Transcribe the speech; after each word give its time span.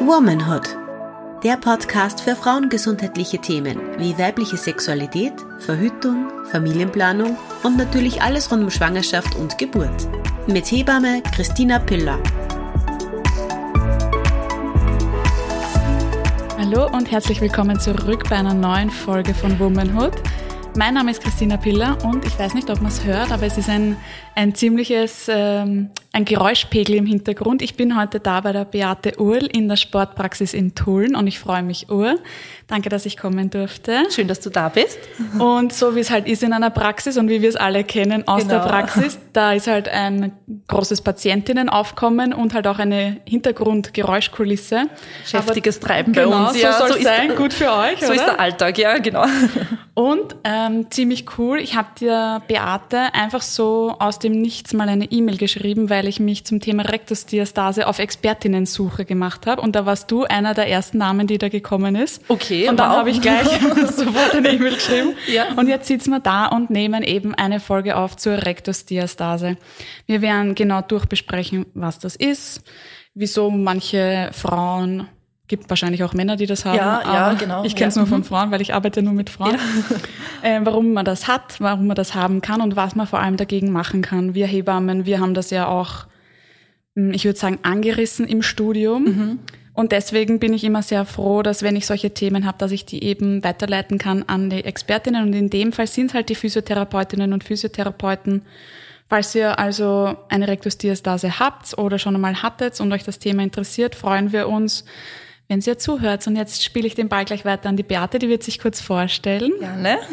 Womanhood. 0.00 0.76
Der 1.42 1.56
Podcast 1.56 2.20
für 2.20 2.36
frauengesundheitliche 2.36 3.38
Themen 3.38 3.80
wie 3.98 4.18
weibliche 4.18 4.56
Sexualität, 4.56 5.32
Verhütung, 5.58 6.30
Familienplanung 6.50 7.36
und 7.62 7.76
natürlich 7.76 8.22
alles 8.22 8.50
rund 8.50 8.64
um 8.64 8.70
Schwangerschaft 8.70 9.36
und 9.36 9.58
Geburt. 9.58 10.08
Mit 10.46 10.70
Hebamme 10.70 11.22
Christina 11.34 11.78
Piller. 11.78 12.18
Hallo 16.58 16.90
und 16.92 17.10
herzlich 17.10 17.40
willkommen 17.40 17.78
zurück 17.78 18.24
bei 18.28 18.36
einer 18.36 18.54
neuen 18.54 18.90
Folge 18.90 19.34
von 19.34 19.58
Womanhood. 19.58 20.14
Mein 20.76 20.92
Name 20.92 21.10
ist 21.10 21.22
Christina 21.22 21.56
Piller 21.56 21.96
und 22.04 22.26
ich 22.26 22.38
weiß 22.38 22.52
nicht, 22.52 22.68
ob 22.68 22.82
man 22.82 22.92
es 22.92 23.02
hört, 23.04 23.32
aber 23.32 23.44
es 23.44 23.56
ist 23.56 23.70
ein, 23.70 23.96
ein 24.34 24.54
ziemliches 24.54 25.26
ähm, 25.28 25.90
ein 26.16 26.24
Geräuschpegel 26.24 26.94
im 26.94 27.04
Hintergrund. 27.04 27.60
Ich 27.60 27.76
bin 27.76 27.94
heute 27.94 28.20
da 28.20 28.40
bei 28.40 28.52
der 28.52 28.64
Beate 28.64 29.20
Url 29.20 29.44
in 29.44 29.68
der 29.68 29.76
Sportpraxis 29.76 30.54
in 30.54 30.74
Tulln 30.74 31.14
und 31.14 31.26
ich 31.26 31.38
freue 31.38 31.62
mich 31.62 31.90
ur. 31.90 32.16
Danke, 32.68 32.88
dass 32.88 33.04
ich 33.04 33.18
kommen 33.18 33.50
durfte. 33.50 34.04
Schön, 34.10 34.26
dass 34.26 34.40
du 34.40 34.48
da 34.48 34.70
bist. 34.70 34.98
Und 35.38 35.74
so 35.74 35.94
wie 35.94 36.00
es 36.00 36.10
halt 36.10 36.26
ist 36.26 36.42
in 36.42 36.54
einer 36.54 36.70
Praxis 36.70 37.18
und 37.18 37.28
wie 37.28 37.42
wir 37.42 37.50
es 37.50 37.56
alle 37.56 37.84
kennen 37.84 38.26
aus 38.26 38.44
genau. 38.44 38.54
der 38.54 38.60
Praxis, 38.60 39.18
da 39.34 39.52
ist 39.52 39.66
halt 39.66 39.90
ein 39.90 40.32
großes 40.68 41.02
Patientinnenaufkommen 41.02 42.32
und 42.32 42.54
halt 42.54 42.66
auch 42.66 42.78
eine 42.78 43.18
Hintergrundgeräuschkulisse. 43.26 44.84
Heftiges 45.30 45.80
Treiben 45.80 46.14
genau, 46.14 46.30
bei 46.30 46.36
uns. 46.48 46.52
So 46.54 46.58
ja, 46.58 46.72
soll 46.72 46.92
so 46.92 46.96
es 46.96 47.04
sein, 47.04 47.36
gut 47.36 47.52
für 47.52 47.70
euch. 47.70 48.00
So 48.00 48.06
oder? 48.06 48.14
ist 48.14 48.24
der 48.24 48.40
Alltag, 48.40 48.78
ja, 48.78 48.96
genau. 48.98 49.26
Und 49.94 50.36
ähm, 50.44 50.90
ziemlich 50.90 51.24
cool, 51.38 51.58
ich 51.58 51.74
habe 51.74 51.88
dir 51.98 52.42
Beate 52.48 53.14
einfach 53.14 53.40
so 53.40 53.96
aus 53.98 54.18
dem 54.18 54.32
Nichts 54.32 54.74
mal 54.74 54.90
eine 54.90 55.10
E-Mail 55.10 55.38
geschrieben, 55.38 55.88
weil 55.88 56.05
weil 56.06 56.10
ich 56.10 56.20
mich 56.20 56.44
zum 56.44 56.60
Thema 56.60 56.84
Rektusdiastase 56.84 57.88
auf 57.88 57.98
Expertinnensuche 57.98 59.04
gemacht 59.04 59.44
habe. 59.48 59.60
Und 59.60 59.74
da 59.74 59.86
warst 59.86 60.08
du 60.12 60.22
einer 60.22 60.54
der 60.54 60.68
ersten 60.68 60.98
Namen, 60.98 61.26
die 61.26 61.36
da 61.36 61.48
gekommen 61.48 61.96
ist. 61.96 62.22
Okay. 62.28 62.68
Und 62.68 62.78
dann 62.78 62.90
habe 62.90 63.10
ich 63.10 63.20
gleich 63.20 63.48
sofort 63.90 64.32
eine 64.36 64.50
E-Mail 64.50 64.74
geschrieben. 64.74 65.14
Ja. 65.26 65.46
Und 65.56 65.66
jetzt 65.66 65.88
sitzen 65.88 66.10
wir 66.10 66.20
da 66.20 66.46
und 66.46 66.70
nehmen 66.70 67.02
eben 67.02 67.34
eine 67.34 67.58
Folge 67.58 67.96
auf 67.96 68.16
zur 68.16 68.34
Rektusdiastase. 68.34 69.56
Wir 70.06 70.22
werden 70.22 70.54
genau 70.54 70.80
durchbesprechen, 70.80 71.66
was 71.74 71.98
das 71.98 72.14
ist, 72.14 72.62
wieso 73.14 73.50
manche 73.50 74.30
Frauen 74.32 75.08
gibt 75.48 75.70
wahrscheinlich 75.70 76.02
auch 76.02 76.14
Männer, 76.14 76.36
die 76.36 76.46
das 76.46 76.64
haben. 76.64 76.76
Ja, 76.76 77.02
ja, 77.04 77.32
genau. 77.34 77.64
Ich 77.64 77.76
kenne 77.76 77.88
es 77.88 77.94
ja. 77.94 78.02
nur 78.02 78.08
von 78.08 78.20
mhm. 78.20 78.24
Frauen, 78.24 78.50
weil 78.50 78.60
ich 78.60 78.74
arbeite 78.74 79.02
nur 79.02 79.12
mit 79.12 79.30
Frauen. 79.30 79.56
Ja. 80.42 80.56
äh, 80.56 80.60
warum 80.64 80.92
man 80.92 81.04
das 81.04 81.28
hat, 81.28 81.60
warum 81.60 81.86
man 81.86 81.96
das 81.96 82.14
haben 82.14 82.40
kann 82.40 82.60
und 82.60 82.76
was 82.76 82.96
man 82.96 83.06
vor 83.06 83.20
allem 83.20 83.36
dagegen 83.36 83.70
machen 83.70 84.02
kann. 84.02 84.34
Wir 84.34 84.46
Hebammen, 84.46 85.06
wir 85.06 85.20
haben 85.20 85.34
das 85.34 85.50
ja 85.50 85.68
auch, 85.68 86.06
hm, 86.94 87.12
ich 87.12 87.24
würde 87.24 87.38
sagen, 87.38 87.58
angerissen 87.62 88.26
im 88.26 88.42
Studium. 88.42 89.04
Mhm. 89.04 89.38
Und 89.72 89.92
deswegen 89.92 90.38
bin 90.38 90.54
ich 90.54 90.64
immer 90.64 90.82
sehr 90.82 91.04
froh, 91.04 91.42
dass 91.42 91.62
wenn 91.62 91.76
ich 91.76 91.86
solche 91.86 92.10
Themen 92.10 92.46
habe, 92.46 92.56
dass 92.56 92.72
ich 92.72 92.86
die 92.86 93.04
eben 93.04 93.44
weiterleiten 93.44 93.98
kann 93.98 94.24
an 94.26 94.48
die 94.48 94.64
Expertinnen. 94.64 95.22
Und 95.22 95.34
in 95.34 95.50
dem 95.50 95.72
Fall 95.72 95.86
sind 95.86 96.06
es 96.06 96.14
halt 96.14 96.30
die 96.30 96.34
Physiotherapeutinnen 96.34 97.34
und 97.34 97.44
Physiotherapeuten. 97.44 98.42
Falls 99.08 99.34
ihr 99.34 99.58
also 99.58 100.16
eine 100.30 100.48
Rektusdiastase 100.48 101.38
habt 101.38 101.76
oder 101.78 101.98
schon 101.98 102.14
einmal 102.14 102.42
hattet 102.42 102.80
und 102.80 102.90
euch 102.92 103.04
das 103.04 103.18
Thema 103.18 103.42
interessiert, 103.42 103.94
freuen 103.94 104.32
wir 104.32 104.48
uns, 104.48 104.84
wenn 105.48 105.60
sie 105.60 105.70
ja 105.70 105.78
zuhört. 105.78 106.26
Und 106.26 106.36
jetzt 106.36 106.64
spiele 106.64 106.86
ich 106.86 106.94
den 106.94 107.08
Ball 107.08 107.24
gleich 107.24 107.44
weiter 107.44 107.68
an 107.68 107.76
die 107.76 107.82
Beate, 107.82 108.18
die 108.18 108.28
wird 108.28 108.42
sich 108.42 108.58
kurz 108.58 108.80
vorstellen. 108.80 109.52
Gerne. 109.60 109.98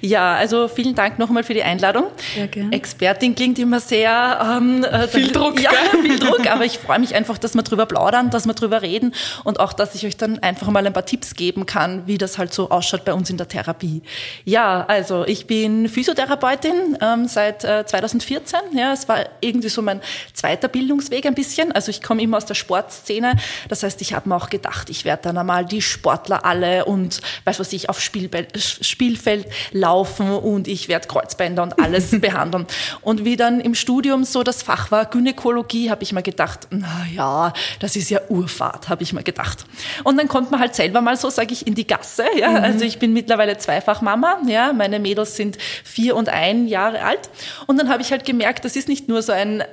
Ja, 0.00 0.34
also 0.34 0.68
vielen 0.68 0.94
Dank 0.94 1.18
nochmal 1.18 1.44
für 1.44 1.54
die 1.54 1.62
Einladung. 1.62 2.04
Sehr 2.34 2.48
gerne. 2.48 2.72
Expertin 2.72 3.34
klingt 3.34 3.58
immer 3.58 3.80
sehr... 3.80 4.56
Ähm, 4.58 4.84
äh, 4.84 5.08
viel 5.08 5.30
Druck. 5.32 5.60
Ja, 5.60 5.70
viel 6.02 6.18
Druck, 6.18 6.46
aber 6.50 6.64
ich 6.64 6.78
freue 6.78 6.98
mich 6.98 7.14
einfach, 7.14 7.38
dass 7.38 7.54
wir 7.54 7.62
drüber 7.62 7.86
plaudern, 7.86 8.30
dass 8.30 8.46
wir 8.46 8.54
drüber 8.54 8.82
reden 8.82 9.14
und 9.44 9.60
auch, 9.60 9.72
dass 9.72 9.94
ich 9.94 10.06
euch 10.06 10.16
dann 10.16 10.38
einfach 10.40 10.68
mal 10.68 10.86
ein 10.86 10.92
paar 10.92 11.06
Tipps 11.06 11.34
geben 11.34 11.66
kann, 11.66 12.06
wie 12.06 12.18
das 12.18 12.38
halt 12.38 12.52
so 12.52 12.70
ausschaut 12.70 13.04
bei 13.04 13.14
uns 13.14 13.30
in 13.30 13.36
der 13.36 13.48
Therapie. 13.48 14.02
Ja, 14.44 14.84
also 14.86 15.24
ich 15.26 15.46
bin 15.46 15.88
Physiotherapeutin 15.88 16.98
ähm, 17.00 17.26
seit 17.26 17.64
äh, 17.64 17.86
2014. 17.86 18.60
Ja, 18.76 18.92
es 18.92 19.08
war 19.08 19.20
irgendwie 19.40 19.68
so 19.68 19.82
mein 19.82 20.00
zweiter 20.32 20.68
Bildungsweg 20.68 21.26
ein 21.26 21.34
bisschen. 21.34 21.72
Also 21.72 21.90
ich 21.90 22.02
komme 22.02 22.22
immer 22.22 22.36
aus 22.36 22.46
der 22.46 22.54
Sportszene. 22.54 23.36
Das 23.68 23.82
heißt, 23.82 24.00
ich 24.00 24.12
habe 24.14 24.28
mir 24.28 24.36
auch 24.36 24.43
auch 24.44 24.50
gedacht, 24.50 24.90
ich 24.90 25.04
werde 25.04 25.22
dann 25.24 25.38
einmal 25.38 25.64
die 25.64 25.82
Sportler 25.82 26.44
alle 26.44 26.84
und 26.84 27.20
weiß 27.44 27.60
was 27.60 27.72
ich 27.72 27.88
auf 27.88 28.00
Spielbe 28.00 28.46
Spielfeld 28.56 29.46
laufen 29.72 30.30
und 30.30 30.68
ich 30.68 30.88
werde 30.88 31.08
Kreuzbänder 31.08 31.62
und 31.62 31.80
alles 31.80 32.10
behandeln. 32.20 32.66
Und 33.00 33.24
wie 33.24 33.36
dann 33.36 33.60
im 33.60 33.74
Studium 33.74 34.24
so 34.24 34.42
das 34.42 34.62
Fach 34.62 34.90
war 34.90 35.06
Gynäkologie, 35.06 35.90
habe 35.90 36.02
ich 36.02 36.12
mir 36.12 36.22
gedacht, 36.22 36.68
na 36.70 37.06
ja, 37.14 37.52
das 37.80 37.96
ist 37.96 38.10
ja 38.10 38.20
Urfahrt, 38.28 38.88
habe 38.88 39.02
ich 39.02 39.12
mir 39.12 39.22
gedacht. 39.22 39.64
Und 40.04 40.18
dann 40.18 40.28
kommt 40.28 40.50
man 40.50 40.60
halt 40.60 40.74
selber 40.74 41.00
mal 41.00 41.16
so, 41.16 41.30
sage 41.30 41.52
ich, 41.52 41.66
in 41.66 41.74
die 41.74 41.86
Gasse. 41.86 42.24
Ja? 42.38 42.50
Mhm. 42.50 42.56
Also 42.56 42.84
ich 42.84 42.98
bin 42.98 43.12
mittlerweile 43.12 43.56
zweifach 43.56 44.02
Mama. 44.02 44.38
Ja? 44.46 44.72
Meine 44.72 44.98
Mädels 44.98 45.36
sind 45.36 45.56
vier 45.84 46.16
und 46.16 46.28
ein 46.28 46.66
Jahre 46.66 47.02
alt. 47.02 47.30
Und 47.66 47.78
dann 47.78 47.88
habe 47.88 48.02
ich 48.02 48.10
halt 48.10 48.24
gemerkt, 48.24 48.64
das 48.64 48.76
ist 48.76 48.88
nicht 48.88 49.08
nur 49.08 49.22
so 49.22 49.32
ein, 49.32 49.64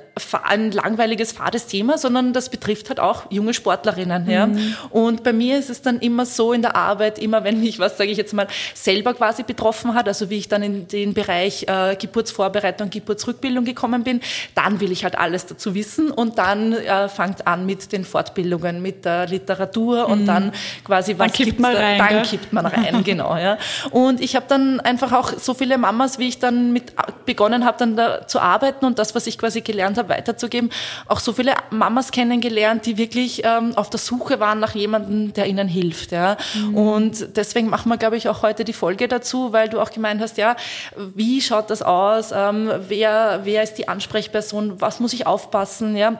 ein 0.42 0.72
langweiliges, 0.72 1.32
fades 1.32 1.66
Thema, 1.66 1.96
sondern 1.96 2.34
das 2.34 2.50
betrifft 2.50 2.90
halt 2.90 3.00
auch 3.00 3.30
junge 3.30 3.54
Sportlerinnen. 3.54 4.28
Ja? 4.28 4.46
Mhm. 4.46 4.76
Und 4.90 5.22
bei 5.22 5.32
mir 5.32 5.58
ist 5.58 5.70
es 5.70 5.80
dann 5.80 6.00
immer 6.00 6.26
so 6.26 6.52
in 6.52 6.60
der 6.60 6.76
Arbeit, 6.76 7.18
immer 7.18 7.44
wenn 7.44 7.60
mich 7.60 7.78
was, 7.78 7.96
sage 7.96 8.10
ich 8.10 8.18
jetzt 8.18 8.34
mal, 8.34 8.46
selber 8.74 9.14
quasi 9.14 9.42
betroffen 9.42 9.94
hat, 9.94 10.08
also 10.08 10.28
wie 10.28 10.38
ich 10.38 10.48
dann 10.48 10.62
in 10.62 10.86
den 10.88 11.14
Bereich 11.14 11.66
äh, 11.66 11.96
Geburtsvorbereitung, 11.96 12.90
Geburtsrückbildung 12.90 13.64
gekommen 13.64 14.04
bin, 14.04 14.20
dann 14.54 14.80
will 14.80 14.92
ich 14.92 15.04
halt 15.04 15.16
alles 15.16 15.46
dazu 15.46 15.74
wissen 15.74 16.10
und 16.10 16.36
dann 16.36 16.74
äh, 16.74 17.08
fängt 17.08 17.46
an 17.46 17.64
mit 17.64 17.90
den 17.92 18.04
Fortbildungen, 18.04 18.82
mit 18.82 19.06
der 19.06 19.26
Literatur 19.26 20.08
und 20.08 20.22
mhm. 20.22 20.26
dann 20.26 20.52
quasi 20.84 21.14
was 21.16 21.32
dann 21.32 21.32
kippt 21.32 21.58
man 21.58 21.74
rein, 21.74 21.98
dann 21.98 22.08
gell? 22.08 22.22
kippt 22.22 22.52
man 22.52 22.66
rein, 22.66 23.02
genau, 23.04 23.36
ja. 23.36 23.56
Und 23.90 24.20
ich 24.20 24.36
habe 24.36 24.44
dann 24.46 24.80
einfach 24.80 25.12
auch 25.12 25.32
so 25.38 25.54
viele 25.54 25.78
Mamas, 25.78 26.18
wie 26.18 26.28
ich 26.28 26.38
dann 26.38 26.72
mit 26.72 26.92
begonnen 27.24 27.64
habe, 27.64 27.78
dann 27.78 27.96
da 27.96 28.26
zu 28.26 28.40
arbeiten 28.40 28.84
und 28.84 28.98
das, 28.98 29.14
was 29.14 29.26
ich 29.26 29.38
quasi 29.38 29.62
gelernt 29.62 29.96
habe, 29.96 30.01
weiterzugeben, 30.08 30.70
auch 31.06 31.20
so 31.20 31.32
viele 31.32 31.54
Mamas 31.70 32.10
kennengelernt, 32.10 32.86
die 32.86 32.98
wirklich 32.98 33.42
ähm, 33.44 33.72
auf 33.76 33.90
der 33.90 33.98
Suche 33.98 34.40
waren 34.40 34.60
nach 34.60 34.74
jemandem, 34.74 35.32
der 35.32 35.46
ihnen 35.46 35.68
hilft. 35.68 36.12
Ja. 36.12 36.36
Mhm. 36.54 36.76
Und 36.76 37.36
deswegen 37.36 37.68
machen 37.68 37.88
wir, 37.88 37.96
glaube 37.96 38.16
ich, 38.16 38.28
auch 38.28 38.42
heute 38.42 38.64
die 38.64 38.72
Folge 38.72 39.08
dazu, 39.08 39.52
weil 39.52 39.68
du 39.68 39.80
auch 39.80 39.90
gemeint 39.90 40.20
hast, 40.20 40.38
ja, 40.38 40.56
wie 41.14 41.40
schaut 41.40 41.70
das 41.70 41.82
aus? 41.82 42.32
Ähm, 42.34 42.70
wer, 42.88 43.40
wer 43.44 43.62
ist 43.62 43.74
die 43.74 43.88
Ansprechperson? 43.88 44.80
Was 44.80 45.00
muss 45.00 45.12
ich 45.12 45.26
aufpassen? 45.26 45.96
Ja. 45.96 46.18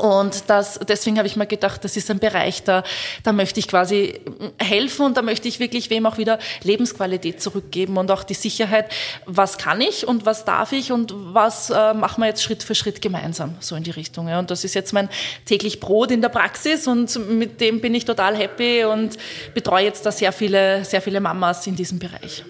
Und 0.00 0.48
das, 0.48 0.80
deswegen 0.88 1.18
habe 1.18 1.28
ich 1.28 1.36
mir 1.36 1.46
gedacht, 1.46 1.84
das 1.84 1.94
ist 1.94 2.10
ein 2.10 2.20
Bereich, 2.20 2.62
da, 2.62 2.84
da 3.22 3.32
möchte 3.32 3.60
ich 3.60 3.68
quasi 3.68 4.18
helfen 4.58 5.04
und 5.04 5.18
da 5.18 5.20
möchte 5.20 5.46
ich 5.46 5.60
wirklich 5.60 5.90
wem 5.90 6.06
auch 6.06 6.16
wieder 6.16 6.38
Lebensqualität 6.62 7.42
zurückgeben 7.42 7.98
und 7.98 8.10
auch 8.10 8.24
die 8.24 8.32
Sicherheit, 8.32 8.90
was 9.26 9.58
kann 9.58 9.82
ich 9.82 10.08
und 10.08 10.24
was 10.24 10.46
darf 10.46 10.72
ich 10.72 10.90
und 10.90 11.12
was 11.14 11.68
äh, 11.68 11.92
machen 11.92 12.22
wir 12.22 12.28
jetzt 12.28 12.42
Schritt 12.42 12.62
für 12.62 12.74
Schritt 12.74 13.02
gemeinsam, 13.02 13.56
so 13.60 13.76
in 13.76 13.82
die 13.82 13.90
Richtung. 13.90 14.26
Ja. 14.26 14.38
Und 14.38 14.50
das 14.50 14.64
ist 14.64 14.72
jetzt 14.72 14.94
mein 14.94 15.10
täglich 15.44 15.80
Brot 15.80 16.10
in 16.12 16.22
der 16.22 16.30
Praxis 16.30 16.86
und 16.86 17.14
mit 17.28 17.60
dem 17.60 17.82
bin 17.82 17.94
ich 17.94 18.06
total 18.06 18.34
happy 18.34 18.84
und 18.84 19.18
betreue 19.52 19.84
jetzt 19.84 20.06
da 20.06 20.12
sehr 20.12 20.32
viele, 20.32 20.82
sehr 20.86 21.02
viele 21.02 21.20
Mamas 21.20 21.66
in 21.66 21.76
diesem 21.76 21.98
Bereich. 21.98 22.42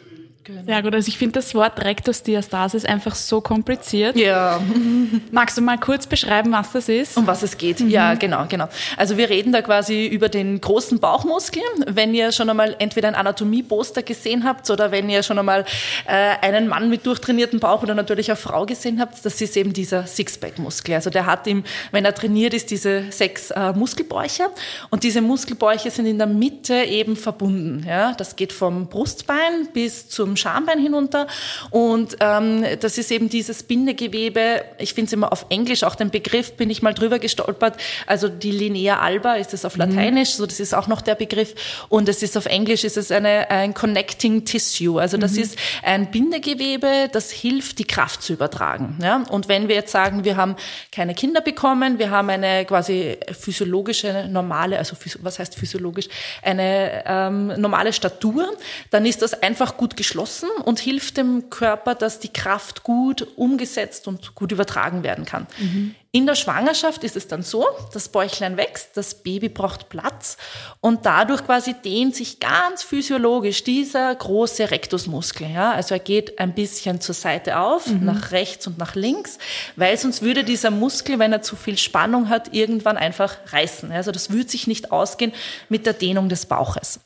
Genau. 0.51 0.65
Sehr 0.67 0.83
gut. 0.83 0.95
Also 0.95 1.09
ich 1.09 1.19
finde 1.19 1.35
das 1.35 1.55
Wort 1.55 1.85
Rektusdiastase 1.85 2.89
einfach 2.89 3.15
so 3.15 3.41
kompliziert. 3.41 4.17
Ja. 4.17 4.61
Magst 5.31 5.57
du 5.57 5.63
mal 5.63 5.79
kurz 5.79 6.07
beschreiben, 6.07 6.51
was 6.53 6.73
das 6.73 6.89
ist? 6.89 7.17
Um 7.17 7.27
was 7.27 7.43
es 7.43 7.57
geht. 7.57 7.81
Mhm. 7.81 7.89
Ja, 7.89 8.15
genau, 8.15 8.47
genau. 8.49 8.69
Also 8.97 9.17
wir 9.17 9.31
reden 9.31 9.53
da 9.53 9.63
quasi 9.63 10.07
über 10.07 10.29
den 10.29 10.61
großen 10.61 10.99
Bauchmuskel. 10.99 11.63
Wenn 11.87 12.15
ihr 12.15 12.33
schon 12.33 12.51
einmal 12.51 12.75
entweder 12.81 13.09
ein 13.09 13.15
Anatomie-Poster 13.15 14.03
gesehen 14.03 14.45
habt 14.45 14.69
oder 14.71 14.91
wenn 14.91 15.09
ihr 15.09 15.23
schon 15.23 15.39
einmal 15.39 15.65
äh, 16.07 16.37
einen 16.45 16.67
Mann 16.67 16.91
mit 16.91 17.07
durchtrainiertem 17.07 17.61
Bauch 17.61 17.83
oder 17.83 17.95
natürlich 17.95 18.29
eine 18.31 18.37
Frau 18.37 18.67
gesehen 18.67 19.01
habt, 19.01 19.25
das 19.25 19.41
ist 19.41 19.57
eben 19.57 19.73
dieser 19.73 20.07
Sixpack-Muskel. 20.07 20.95
Also 20.95 21.11
der 21.11 21.27
hat 21.27 21.47
ihm, 21.47 21.63
wenn 21.93 22.05
er 22.05 22.15
trainiert 22.15 22.55
ist, 22.55 22.71
diese 22.71 23.05
sechs 23.11 23.53
äh, 23.53 23.73
Muskelbäuche 23.73 24.49
und 24.91 25.05
diese 25.05 25.23
Muskelbäuche 25.23 25.91
sind 25.91 26.07
in 26.07 26.19
der 26.19 26.27
Mitte 26.27 26.75
eben 26.75 27.15
verbunden. 27.15 27.85
Ja? 27.87 28.15
Das 28.15 28.35
geht 28.35 28.53
vom 28.53 28.89
Brustbein 28.89 29.69
bis 29.73 30.09
zum 30.09 30.37
Schambein 30.41 30.79
hinunter. 30.79 31.27
Und 31.71 32.17
ähm, 32.21 32.65
das 32.81 32.99
ist 32.99 33.11
eben 33.11 33.29
dieses 33.29 33.63
Bindegewebe. 33.63 34.65
Ich 34.79 34.95
finde 34.95 35.07
es 35.09 35.13
immer 35.13 35.33
auf 35.33 35.47
Englisch, 35.51 35.85
auch 35.85 35.95
den 35.95 36.11
Begriff 36.11 36.53
bin 36.53 36.71
ich 36.71 36.83
mal 36.83 36.95
drüber 36.95 37.19
gestolpert. 37.19 37.77
Also 38.07 38.29
die 38.29 38.51
Linea 38.51 38.99
alba 38.99 39.35
ist 39.35 39.55
es 39.55 39.65
auf 39.65 39.75
mhm. 39.75 39.81
Lateinisch, 39.81 40.31
mhm. 40.31 40.39
so 40.39 40.47
das 40.47 40.61
ist 40.61 40.75
auch 40.75 40.89
noch 40.89 41.03
der 41.03 41.15
Begriff. 41.15 41.55
Und 41.89 42.09
es 42.09 42.23
ist 42.23 42.37
auf 42.37 42.47
Englisch 42.47 42.85
ist 42.85 42.97
es 42.97 43.11
eine, 43.11 43.51
ein 43.51 43.75
Connecting 43.75 44.45
Tissue. 44.45 45.01
Also 45.01 45.17
das 45.17 45.33
mhm. 45.33 45.43
ist 45.43 45.59
ein 45.83 46.11
Bindegewebe, 46.11 47.09
das 47.13 47.31
hilft, 47.31 47.79
die 47.79 47.85
Kraft 47.85 48.23
zu 48.23 48.33
übertragen. 48.33 48.99
Ja? 49.03 49.25
Und 49.31 49.49
wenn 49.49 49.69
wir 49.69 49.75
jetzt 49.75 49.93
sagen, 49.93 50.25
wir 50.25 50.37
haben 50.37 50.57
keine 50.93 51.15
Kinder 51.15 51.41
bekommen, 51.41 51.99
wir 51.99 52.11
haben 52.11 52.31
eine 52.31 52.65
quasi 52.65 53.19
physiologische, 53.39 54.27
normale, 54.29 54.79
also 54.79 54.97
was 55.21 55.39
heißt 55.39 55.55
physiologisch, 55.55 56.09
eine 56.43 57.05
ähm, 57.07 57.47
normale 57.61 57.93
Statur, 57.93 58.49
dann 58.91 59.07
ist 59.07 59.23
das 59.23 59.43
einfach 59.43 59.77
gut 59.77 59.97
geschlossen 59.97 60.30
geschlossen 60.31 60.51
und 60.65 60.79
hilft 60.79 61.17
dem 61.17 61.51
Körper, 61.51 61.95
dass 61.95 62.21
die 62.21 62.33
Kraft 62.33 62.83
gut 62.83 63.27
umgesetzt 63.37 64.09
und 64.09 64.35
gut 64.35 64.53
übertragen 64.53 65.03
werden 65.03 65.25
kann. 65.25 65.47
Mhm. 65.59 65.95
In 66.13 66.27
der 66.27 66.35
Schwangerschaft 66.35 67.05
ist 67.05 67.15
es 67.15 67.29
dann 67.29 67.45
so, 67.45 67.65
das 67.93 68.09
Bäuchlein 68.09 68.57
wächst, 68.57 68.97
das 68.97 69.15
Baby 69.15 69.49
braucht 69.49 69.89
Platz 69.89 70.37
und 70.81 71.07
dadurch 71.07 71.45
quasi 71.47 71.73
dehnt 71.73 72.17
sich 72.17 72.41
ganz 72.41 72.83
physiologisch 72.83 73.63
dieser 73.63 74.13
große 74.13 74.73
Rektusmuskel. 74.73 75.49
Ja? 75.49 75.73
Also 75.73 75.95
er 75.95 76.01
geht 76.01 76.41
ein 76.41 76.53
bisschen 76.53 77.01
zur 77.01 77.15
Seite 77.15 77.61
auf, 77.61 77.87
mhm. 77.87 78.05
nach 78.05 78.33
rechts 78.33 78.67
und 78.67 78.77
nach 78.77 78.97
links, 78.97 79.39
weil 79.77 79.97
sonst 79.97 80.23
würde 80.23 80.43
dieser 80.43 80.73
Muskel, 80.73 81.21
wenn 81.21 81.33
er 81.33 81.43
zu 81.43 81.55
viel 81.55 81.79
Spannung 81.79 82.29
hat, 82.29 82.53
irgendwann 82.53 82.97
einfach 82.97 83.37
reißen. 83.53 83.93
Also 83.93 84.11
das 84.11 84.31
würde 84.31 84.51
sich 84.51 84.67
nicht 84.67 84.91
ausgehen 84.91 85.33
mit 85.69 85.87
der 85.87 85.93
Dehnung 85.93 86.29
des 86.29 86.47
Bauches. 86.47 86.99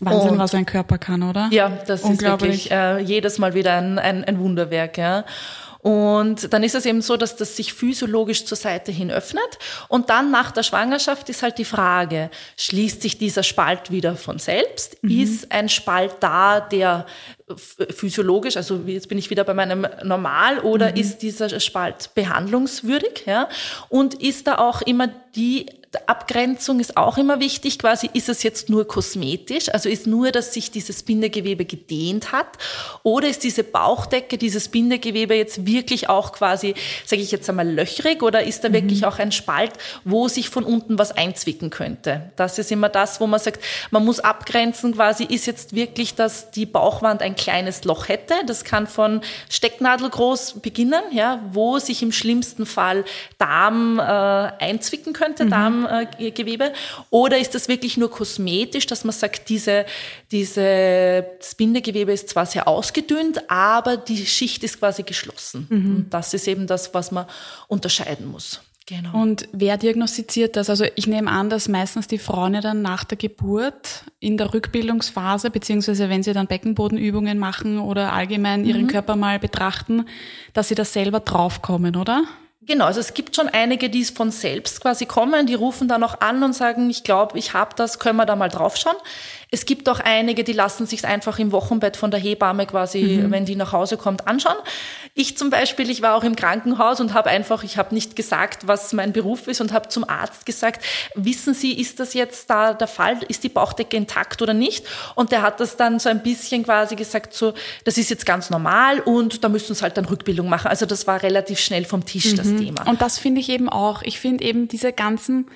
Wahnsinn, 0.00 0.30
und, 0.30 0.38
was 0.38 0.54
ein 0.54 0.66
Körper 0.66 0.98
kann, 0.98 1.22
oder? 1.22 1.48
Ja, 1.52 1.70
das 1.86 2.02
ist 2.04 2.22
wirklich 2.22 2.70
äh, 2.70 2.98
jedes 3.00 3.38
Mal 3.38 3.54
wieder 3.54 3.74
ein, 3.74 3.98
ein, 3.98 4.24
ein 4.24 4.38
Wunderwerk. 4.38 4.96
Ja. 4.98 5.24
Und 5.82 6.52
dann 6.52 6.62
ist 6.62 6.74
es 6.74 6.84
eben 6.84 7.00
so, 7.00 7.16
dass 7.16 7.36
das 7.36 7.56
sich 7.56 7.72
physiologisch 7.72 8.44
zur 8.44 8.56
Seite 8.56 8.92
hin 8.92 9.10
öffnet. 9.10 9.58
Und 9.88 10.10
dann 10.10 10.30
nach 10.30 10.50
der 10.50 10.62
Schwangerschaft 10.62 11.28
ist 11.30 11.42
halt 11.42 11.56
die 11.56 11.64
Frage, 11.64 12.30
schließt 12.58 13.00
sich 13.00 13.16
dieser 13.16 13.42
Spalt 13.42 13.90
wieder 13.90 14.16
von 14.16 14.38
selbst? 14.38 15.02
Mhm. 15.02 15.22
Ist 15.22 15.52
ein 15.52 15.70
Spalt 15.70 16.16
da, 16.20 16.60
der 16.60 17.06
physiologisch, 17.56 18.56
also 18.56 18.82
jetzt 18.86 19.08
bin 19.08 19.18
ich 19.18 19.30
wieder 19.30 19.42
bei 19.44 19.54
meinem 19.54 19.86
Normal, 20.04 20.60
oder 20.60 20.90
mhm. 20.90 20.96
ist 20.96 21.18
dieser 21.18 21.58
Spalt 21.60 22.10
behandlungswürdig? 22.14 23.24
Ja? 23.26 23.48
Und 23.88 24.14
ist 24.14 24.46
da 24.46 24.58
auch 24.58 24.82
immer 24.82 25.08
die 25.34 25.66
Abgrenzung 26.06 26.78
ist 26.78 26.96
auch 26.96 27.18
immer 27.18 27.40
wichtig. 27.40 27.78
Quasi 27.78 28.08
ist 28.12 28.28
es 28.28 28.44
jetzt 28.44 28.68
nur 28.68 28.86
kosmetisch, 28.86 29.68
also 29.70 29.88
ist 29.88 30.06
nur, 30.06 30.30
dass 30.30 30.54
sich 30.54 30.70
dieses 30.70 31.02
Bindegewebe 31.02 31.64
gedehnt 31.64 32.30
hat, 32.30 32.46
oder 33.02 33.26
ist 33.28 33.42
diese 33.42 33.64
Bauchdecke, 33.64 34.38
dieses 34.38 34.68
Bindegewebe 34.68 35.34
jetzt 35.34 35.66
wirklich 35.66 36.08
auch 36.08 36.30
quasi, 36.32 36.74
sage 37.04 37.22
ich 37.22 37.32
jetzt 37.32 37.48
einmal, 37.48 37.68
löchrig, 37.68 38.22
oder 38.22 38.44
ist 38.44 38.62
da 38.62 38.68
mhm. 38.68 38.74
wirklich 38.74 39.04
auch 39.04 39.18
ein 39.18 39.32
Spalt, 39.32 39.72
wo 40.04 40.28
sich 40.28 40.48
von 40.48 40.64
unten 40.64 40.96
was 40.98 41.10
einzwicken 41.10 41.70
könnte? 41.70 42.30
Das 42.36 42.58
ist 42.58 42.70
immer 42.70 42.88
das, 42.88 43.20
wo 43.20 43.26
man 43.26 43.40
sagt, 43.40 43.60
man 43.90 44.04
muss 44.04 44.20
abgrenzen. 44.20 44.94
Quasi 44.94 45.24
ist 45.24 45.46
jetzt 45.46 45.74
wirklich, 45.74 46.14
dass 46.14 46.52
die 46.52 46.66
Bauchwand 46.66 47.20
ein 47.20 47.34
kleines 47.34 47.82
Loch 47.84 48.08
hätte. 48.08 48.34
Das 48.46 48.62
kann 48.62 48.86
von 48.86 49.22
Stecknadel 49.48 50.08
groß 50.08 50.60
beginnen, 50.60 51.02
ja, 51.10 51.40
wo 51.52 51.80
sich 51.80 52.02
im 52.02 52.12
schlimmsten 52.12 52.64
Fall 52.64 53.04
Darm 53.38 53.98
äh, 53.98 54.02
einzwicken 54.02 55.12
könnte, 55.12 55.46
mhm. 55.46 55.50
Darm 55.50 55.79
Gewebe? 55.84 56.72
Oder 57.10 57.38
ist 57.38 57.54
das 57.54 57.68
wirklich 57.68 57.96
nur 57.96 58.10
kosmetisch, 58.10 58.86
dass 58.86 59.04
man 59.04 59.12
sagt, 59.12 59.48
diese, 59.48 59.86
diese, 60.30 61.26
das 61.38 61.54
Bindegewebe 61.54 62.12
ist 62.12 62.28
zwar 62.28 62.46
sehr 62.46 62.66
ausgedünnt, 62.68 63.50
aber 63.50 63.96
die 63.96 64.26
Schicht 64.26 64.62
ist 64.64 64.78
quasi 64.78 65.02
geschlossen. 65.02 65.66
Mhm. 65.68 65.96
Und 65.96 66.14
das 66.14 66.34
ist 66.34 66.48
eben 66.48 66.66
das, 66.66 66.92
was 66.94 67.10
man 67.10 67.26
unterscheiden 67.68 68.30
muss. 68.30 68.60
Genau. 68.90 69.22
Und 69.22 69.48
wer 69.52 69.76
diagnostiziert 69.76 70.56
das? 70.56 70.68
Also 70.68 70.84
ich 70.96 71.06
nehme 71.06 71.30
an, 71.30 71.48
dass 71.48 71.68
meistens 71.68 72.08
die 72.08 72.18
Frauen 72.18 72.54
ja 72.54 72.60
dann 72.60 72.82
nach 72.82 73.04
der 73.04 73.16
Geburt 73.16 74.04
in 74.18 74.36
der 74.36 74.52
Rückbildungsphase, 74.52 75.50
beziehungsweise 75.50 76.08
wenn 76.08 76.24
sie 76.24 76.32
dann 76.32 76.48
Beckenbodenübungen 76.48 77.38
machen 77.38 77.78
oder 77.78 78.12
allgemein 78.12 78.64
ihren 78.64 78.82
mhm. 78.82 78.88
Körper 78.88 79.14
mal 79.14 79.38
betrachten, 79.38 80.06
dass 80.54 80.68
sie 80.68 80.74
da 80.74 80.84
selber 80.84 81.20
draufkommen, 81.20 81.94
oder? 81.94 82.24
Genau, 82.62 82.84
also 82.84 83.00
es 83.00 83.14
gibt 83.14 83.34
schon 83.34 83.48
einige, 83.48 83.88
die 83.88 84.02
es 84.02 84.10
von 84.10 84.30
selbst 84.30 84.82
quasi 84.82 85.06
kommen, 85.06 85.46
die 85.46 85.54
rufen 85.54 85.88
dann 85.88 86.04
auch 86.04 86.20
an 86.20 86.42
und 86.42 86.52
sagen, 86.52 86.90
ich 86.90 87.04
glaube, 87.04 87.38
ich 87.38 87.54
habe 87.54 87.74
das, 87.74 87.98
können 87.98 88.16
wir 88.18 88.26
da 88.26 88.36
mal 88.36 88.50
draufschauen. 88.50 88.96
Es 89.52 89.66
gibt 89.66 89.88
auch 89.88 89.98
einige, 89.98 90.44
die 90.44 90.52
lassen 90.52 90.86
sich 90.86 91.04
einfach 91.04 91.40
im 91.40 91.50
Wochenbett 91.50 91.96
von 91.96 92.12
der 92.12 92.20
Hebamme 92.20 92.66
quasi, 92.66 93.20
mhm. 93.22 93.32
wenn 93.32 93.44
die 93.44 93.56
nach 93.56 93.72
Hause 93.72 93.96
kommt, 93.96 94.28
anschauen. 94.28 94.56
Ich 95.14 95.36
zum 95.36 95.50
Beispiel, 95.50 95.90
ich 95.90 96.02
war 96.02 96.14
auch 96.14 96.22
im 96.22 96.36
Krankenhaus 96.36 97.00
und 97.00 97.14
habe 97.14 97.30
einfach, 97.30 97.64
ich 97.64 97.76
habe 97.76 97.92
nicht 97.92 98.14
gesagt, 98.14 98.68
was 98.68 98.92
mein 98.92 99.12
Beruf 99.12 99.48
ist 99.48 99.60
und 99.60 99.72
habe 99.72 99.88
zum 99.88 100.08
Arzt 100.08 100.46
gesagt, 100.46 100.84
wissen 101.16 101.52
Sie, 101.52 101.72
ist 101.72 101.98
das 101.98 102.14
jetzt 102.14 102.48
da 102.48 102.74
der 102.74 102.86
Fall, 102.86 103.18
ist 103.26 103.42
die 103.42 103.48
Bauchdecke 103.48 103.96
intakt 103.96 104.40
oder 104.40 104.54
nicht? 104.54 104.86
Und 105.16 105.32
der 105.32 105.42
hat 105.42 105.58
das 105.58 105.76
dann 105.76 105.98
so 105.98 106.08
ein 106.08 106.22
bisschen 106.22 106.62
quasi 106.62 106.94
gesagt, 106.94 107.34
so, 107.34 107.52
das 107.84 107.98
ist 107.98 108.08
jetzt 108.08 108.26
ganz 108.26 108.50
normal 108.50 109.00
und 109.00 109.42
da 109.42 109.48
müssen 109.48 109.74
Sie 109.74 109.82
halt 109.82 109.96
dann 109.96 110.04
Rückbildung 110.04 110.48
machen. 110.48 110.68
Also 110.68 110.86
das 110.86 111.08
war 111.08 111.24
relativ 111.24 111.58
schnell 111.58 111.84
vom 111.84 112.04
Tisch, 112.06 112.32
mhm. 112.32 112.36
das 112.36 112.46
Thema. 112.46 112.86
Und 112.86 113.02
das 113.02 113.18
finde 113.18 113.40
ich 113.40 113.48
eben 113.48 113.68
auch. 113.68 114.02
Ich 114.02 114.20
finde 114.20 114.44
eben 114.44 114.68
diese 114.68 114.92
ganzen 114.92 115.46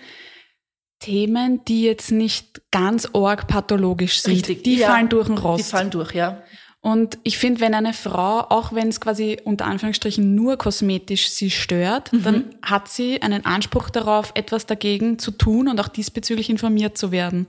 Themen, 1.01 1.65
die 1.67 1.83
jetzt 1.83 2.11
nicht 2.11 2.63
ganz 2.71 3.09
org 3.13 3.47
pathologisch 3.47 4.21
sind, 4.21 4.35
Richtig, 4.35 4.65
die 4.65 4.77
ja, 4.77 4.89
fallen 4.89 5.09
durch 5.09 5.27
den 5.27 5.39
Rost. 5.39 5.67
Die 5.67 5.71
fallen 5.71 5.91
durch, 5.91 6.15
ja. 6.15 6.43
Und 6.81 7.17
ich 7.23 7.39
finde, 7.39 7.63
wenn 7.63 7.73
eine 7.73 7.95
Frau, 7.95 8.41
auch 8.41 8.75
wenn 8.75 8.89
es 8.89 9.01
quasi 9.01 9.39
unter 9.43 9.65
Anführungsstrichen 9.65 10.35
nur 10.35 10.59
kosmetisch 10.59 11.31
sie 11.31 11.51
stört, 11.51 12.13
mhm. 12.13 12.23
dann 12.23 12.45
hat 12.61 12.89
sie 12.89 13.23
einen 13.23 13.47
Anspruch 13.47 13.89
darauf, 13.89 14.33
etwas 14.35 14.67
dagegen 14.67 15.19
zu 15.19 15.31
tun 15.31 15.69
und 15.69 15.81
auch 15.81 15.89
diesbezüglich 15.89 16.51
informiert 16.51 16.99
zu 16.99 17.11
werden. 17.11 17.47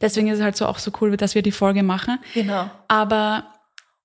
Deswegen 0.00 0.28
ist 0.28 0.38
es 0.38 0.42
halt 0.42 0.56
so 0.56 0.64
auch 0.64 0.78
so 0.78 0.90
cool, 1.02 1.18
dass 1.18 1.34
wir 1.34 1.42
die 1.42 1.52
Folge 1.52 1.82
machen. 1.82 2.18
Genau. 2.32 2.70
Aber 2.88 3.51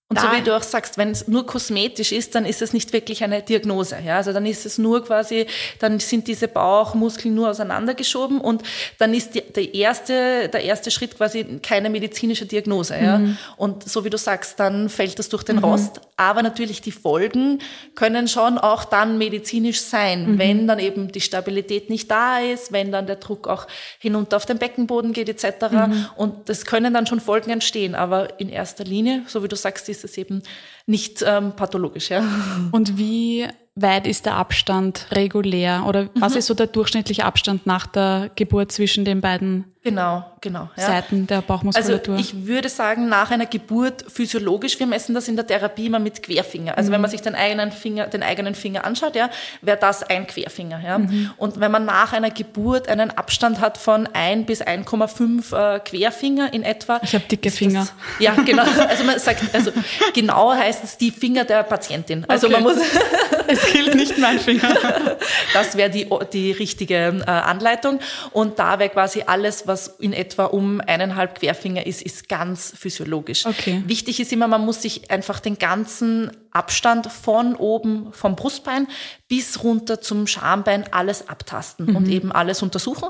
und 0.10 0.18
da, 0.18 0.22
so 0.22 0.38
wie 0.38 0.42
du 0.42 0.56
auch 0.56 0.64
sagst, 0.64 0.98
wenn 0.98 1.12
es 1.12 1.28
nur 1.28 1.46
kosmetisch 1.46 2.14
ist, 2.14 2.34
dann 2.34 2.46
ist 2.46 2.62
es 2.62 2.72
nicht 2.72 2.94
wirklich 2.94 3.26
eine 3.26 3.42
Diagnose. 3.42 3.98
Ja? 4.06 4.16
Also 4.16 4.32
dann 4.32 4.46
ist 4.46 4.66
es 4.66 4.78
nur 4.78 5.04
quasi, 5.04 5.48
dann 5.80 6.00
sind 6.00 6.28
diese 6.28 6.48
Bauchmuskeln 6.48 7.36
nur 7.36 7.50
auseinandergeschoben 7.50 8.40
und 8.40 8.64
dann 9.00 9.14
ist 9.14 9.36
die, 9.36 9.42
der, 9.42 9.74
erste, 9.74 10.48
der 10.48 10.64
erste 10.64 10.92
Schritt 10.92 11.18
quasi 11.18 11.60
keine 11.62 11.90
medizinische 11.90 12.46
Diagnose. 12.46 12.96
Ja? 12.96 13.18
Mhm. 13.18 13.38
Und 13.58 13.84
so 13.84 14.06
wie 14.06 14.10
du 14.10 14.18
sagst, 14.18 14.58
dann 14.62 14.88
fällt 14.88 15.20
das 15.20 15.28
durch 15.28 15.44
den 15.44 15.58
mhm. 15.58 15.66
Rost. 15.66 16.00
Aber 16.16 16.42
natürlich 16.42 16.80
die 16.80 16.94
Folgen 16.94 17.60
können 17.94 18.30
schon 18.30 18.58
auch 18.58 18.86
dann 18.86 19.18
medizinisch 19.18 19.82
sein, 19.82 20.36
mhm. 20.36 20.40
wenn 20.40 20.68
dann 20.68 20.80
eben 20.80 21.12
die 21.12 21.20
Stabilität 21.20 21.90
nicht 21.90 22.10
da 22.10 22.40
ist, 22.40 22.72
wenn 22.72 22.94
dann 22.94 23.08
der 23.08 23.18
Druck 23.18 23.50
auch 23.50 23.68
hinunter 24.00 24.38
auf 24.38 24.46
den 24.46 24.58
Beckenboden 24.58 25.12
geht 25.12 25.28
etc. 25.28 25.70
Mhm. 25.70 26.06
Und 26.16 26.48
das 26.48 26.66
können 26.66 26.94
dann 26.94 27.08
schon 27.08 27.20
Folgen 27.20 27.52
entstehen. 27.52 27.94
Aber 27.94 28.40
in 28.40 28.48
erster 28.48 28.86
Linie, 28.86 29.24
so 29.28 29.44
wie 29.44 29.50
du 29.50 29.58
sagst, 29.58 29.97
ist 29.98 30.12
es 30.12 30.18
eben 30.18 30.42
nicht 30.86 31.24
ähm, 31.26 31.56
pathologisch. 31.56 32.10
Ja. 32.10 32.24
Und 32.72 32.98
wie 32.98 33.48
weit 33.76 34.08
ist 34.08 34.26
der 34.26 34.36
Abstand 34.36 35.08
regulär? 35.12 35.86
Oder 35.88 36.10
was 36.16 36.34
mhm. 36.34 36.40
ist 36.40 36.48
so 36.48 36.54
der 36.54 36.68
durchschnittliche 36.68 37.26
Abstand 37.26 37.66
nach 37.66 37.88
der 37.88 38.32
Geburt 38.36 38.72
zwischen 38.72 39.06
den 39.06 39.22
beiden 39.22 39.66
Genau, 39.88 40.26
genau. 40.42 40.70
Ja. 40.76 40.88
Seiten 40.88 41.28
der 41.28 41.42
Bauchmuskulatur. 41.42 42.16
Also 42.16 42.22
ich 42.22 42.46
würde 42.46 42.68
sagen, 42.68 43.08
nach 43.08 43.32
einer 43.32 43.46
Geburt 43.46 44.04
physiologisch, 44.12 44.78
wir 44.80 44.86
messen 44.86 45.16
das 45.16 45.30
in 45.30 45.38
der 45.38 45.48
Therapie 45.48 45.86
immer 45.86 46.00
mit 46.00 46.22
Querfinger. 46.22 46.78
Also 46.78 46.90
mhm. 46.90 46.96
wenn 46.96 47.02
man 47.02 47.10
sich 47.10 47.22
den 47.22 47.36
eigenen 47.36 47.72
Finger, 47.72 48.08
den 48.08 48.22
eigenen 48.22 48.54
Finger 48.54 48.84
anschaut, 48.84 49.16
ja, 49.16 49.30
wäre 49.62 49.78
das 49.78 50.04
ein 50.04 50.28
Querfinger. 50.28 50.82
Ja. 50.84 50.98
Mhm. 50.98 51.32
Und 51.38 51.62
wenn 51.62 51.72
man 51.72 51.86
nach 51.86 52.12
einer 52.12 52.32
Geburt 52.32 52.90
einen 52.90 53.12
Abstand 53.12 53.62
hat 53.62 53.78
von 53.78 54.08
1 54.08 54.46
bis 54.46 54.62
1,5 54.62 55.56
äh, 55.56 55.80
Querfinger 55.80 56.52
in 56.52 56.64
etwa. 56.64 57.00
Ich 57.02 57.16
habe 57.16 57.24
dicke 57.24 57.50
Finger. 57.50 57.80
Das, 57.80 57.94
ja, 58.20 58.34
genau. 58.34 58.64
Also 58.90 59.06
man 59.06 59.18
sagt, 59.20 59.56
also 59.56 59.72
genauer 60.14 60.58
heißt 60.58 60.84
es 60.84 60.98
die 60.98 61.12
Finger 61.12 61.46
der 61.46 61.64
Patientin. 61.64 62.26
Also 62.28 62.48
okay. 62.48 62.58
man 62.58 62.64
muss. 62.64 62.78
es 63.48 63.72
gilt 63.72 63.96
nicht 63.96 64.18
mein 64.18 64.38
Finger. 64.40 64.76
das 65.54 65.78
wäre 65.78 65.90
die, 65.90 66.10
die 66.34 66.52
richtige 66.52 67.24
äh, 67.26 67.30
Anleitung. 67.30 68.00
Und 68.32 68.60
da 68.60 68.80
wäre 68.80 68.90
quasi 68.90 69.24
alles, 69.26 69.66
was 69.66 69.77
was 69.78 69.96
in 70.00 70.14
etwa 70.14 70.46
um 70.46 70.82
eineinhalb 70.82 71.40
Querfinger 71.40 71.86
ist, 71.86 72.02
ist 72.02 72.28
ganz 72.28 72.74
physiologisch. 72.76 73.46
Okay. 73.46 73.84
Wichtig 73.86 74.20
ist 74.20 74.34
immer, 74.34 74.48
man 74.48 74.66
muss 74.66 74.82
sich 74.82 75.12
einfach 75.12 75.40
den 75.40 75.60
ganzen 75.60 76.32
Abstand 76.52 77.12
von 77.12 77.56
oben 77.56 78.12
vom 78.14 78.36
Brustbein 78.36 78.88
bis 79.28 79.62
runter 79.64 80.00
zum 80.00 80.26
Schambein 80.26 80.86
alles 80.92 81.28
abtasten 81.28 81.88
mhm. 81.88 81.96
und 81.98 82.08
eben 82.08 82.32
alles 82.32 82.64
untersuchen. 82.64 83.10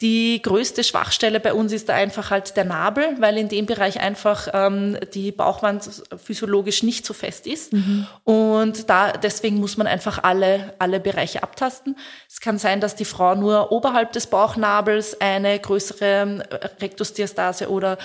Die 0.00 0.42
größte 0.42 0.82
Schwachstelle 0.82 1.38
bei 1.38 1.54
uns 1.54 1.72
ist 1.72 1.88
da 1.88 1.94
einfach 1.94 2.30
halt 2.30 2.56
der 2.56 2.64
Nabel, 2.64 3.04
weil 3.20 3.38
in 3.38 3.48
dem 3.48 3.66
Bereich 3.66 4.00
einfach 4.00 4.48
ähm, 4.52 4.98
die 5.14 5.30
Bauchwand 5.30 5.88
physiologisch 6.16 6.82
nicht 6.82 7.06
so 7.06 7.14
fest 7.14 7.46
ist. 7.46 7.72
Mhm. 7.72 8.06
Und 8.24 8.90
da 8.90 9.12
deswegen 9.12 9.58
muss 9.58 9.76
man 9.76 9.86
einfach 9.86 10.24
alle, 10.24 10.74
alle 10.80 10.98
Bereiche 10.98 11.44
abtasten. 11.44 11.96
Es 12.28 12.40
kann 12.40 12.58
sein, 12.58 12.80
dass 12.80 12.96
die 12.96 13.04
Frau 13.04 13.36
nur 13.36 13.70
oberhalb 13.70 14.10
des 14.12 14.26
Bauchnabels 14.26 15.20
eine 15.20 15.58
größere 15.60 16.44
äh, 16.50 16.66
Rektusdiastase 16.80 17.70
oder 17.70 17.98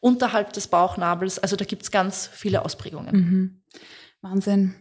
unterhalb 0.00 0.52
des 0.52 0.66
Bauchnabels. 0.66 1.38
Also 1.38 1.54
da 1.54 1.64
gibt's 1.64 1.92
ganz 1.92 2.28
viele 2.32 2.64
Ausprägungen. 2.64 3.16
Mhm. 3.16 3.62
Wahnsinn. 4.20 4.74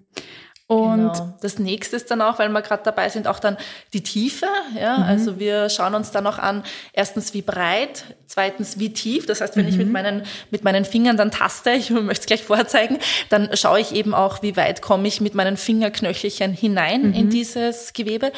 Und 0.68 1.14
genau. 1.14 1.38
das 1.42 1.60
nächste 1.60 1.98
ist 1.98 2.10
dann 2.10 2.22
auch, 2.22 2.40
weil 2.40 2.50
wir 2.50 2.62
gerade 2.62 2.84
dabei 2.84 3.10
sind, 3.10 3.28
auch 3.28 3.40
dann 3.40 3.58
die 3.92 4.02
Tiefe. 4.02 4.48
Ja? 4.80 5.00
Mhm. 5.00 5.04
Also 5.04 5.40
wir 5.40 5.70
schauen 5.70 5.94
uns 5.94 6.12
dann 6.12 6.26
auch 6.26 6.40
an, 6.40 6.64
erstens 6.94 7.34
wie 7.34 7.42
breit, 7.42 8.06
zweitens 8.28 8.80
wie 8.80 8.94
tief. 8.94 9.26
Das 9.26 9.42
heißt, 9.42 9.58
wenn 9.58 9.66
mhm. 9.66 9.72
ich 9.72 9.78
mit 9.78 9.92
meinen, 9.92 10.24
mit 10.52 10.64
meinen 10.64 10.86
Fingern 10.86 11.18
dann 11.18 11.32
taste, 11.32 11.72
ich 11.72 11.90
möchte 11.92 12.22
es 12.22 12.26
gleich 12.28 12.44
vorzeigen, 12.44 12.98
dann 13.30 13.50
schaue 13.56 13.82
ich 13.82 13.94
eben 13.94 14.14
auch, 14.14 14.42
wie 14.42 14.56
weit 14.56 14.82
komme 14.82 15.08
ich 15.08 15.20
mit 15.20 15.36
meinen 15.36 15.58
Fingerknöchelchen 15.58 16.54
hinein 16.54 17.10
mhm. 17.10 17.14
in 17.14 17.30
dieses 17.30 17.92
Gewebe. 17.92 18.32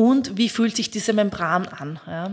Und 0.00 0.38
wie 0.38 0.48
fühlt 0.48 0.76
sich 0.76 0.90
diese 0.90 1.12
Membran 1.12 1.68
an. 1.68 2.00
Ja. 2.06 2.30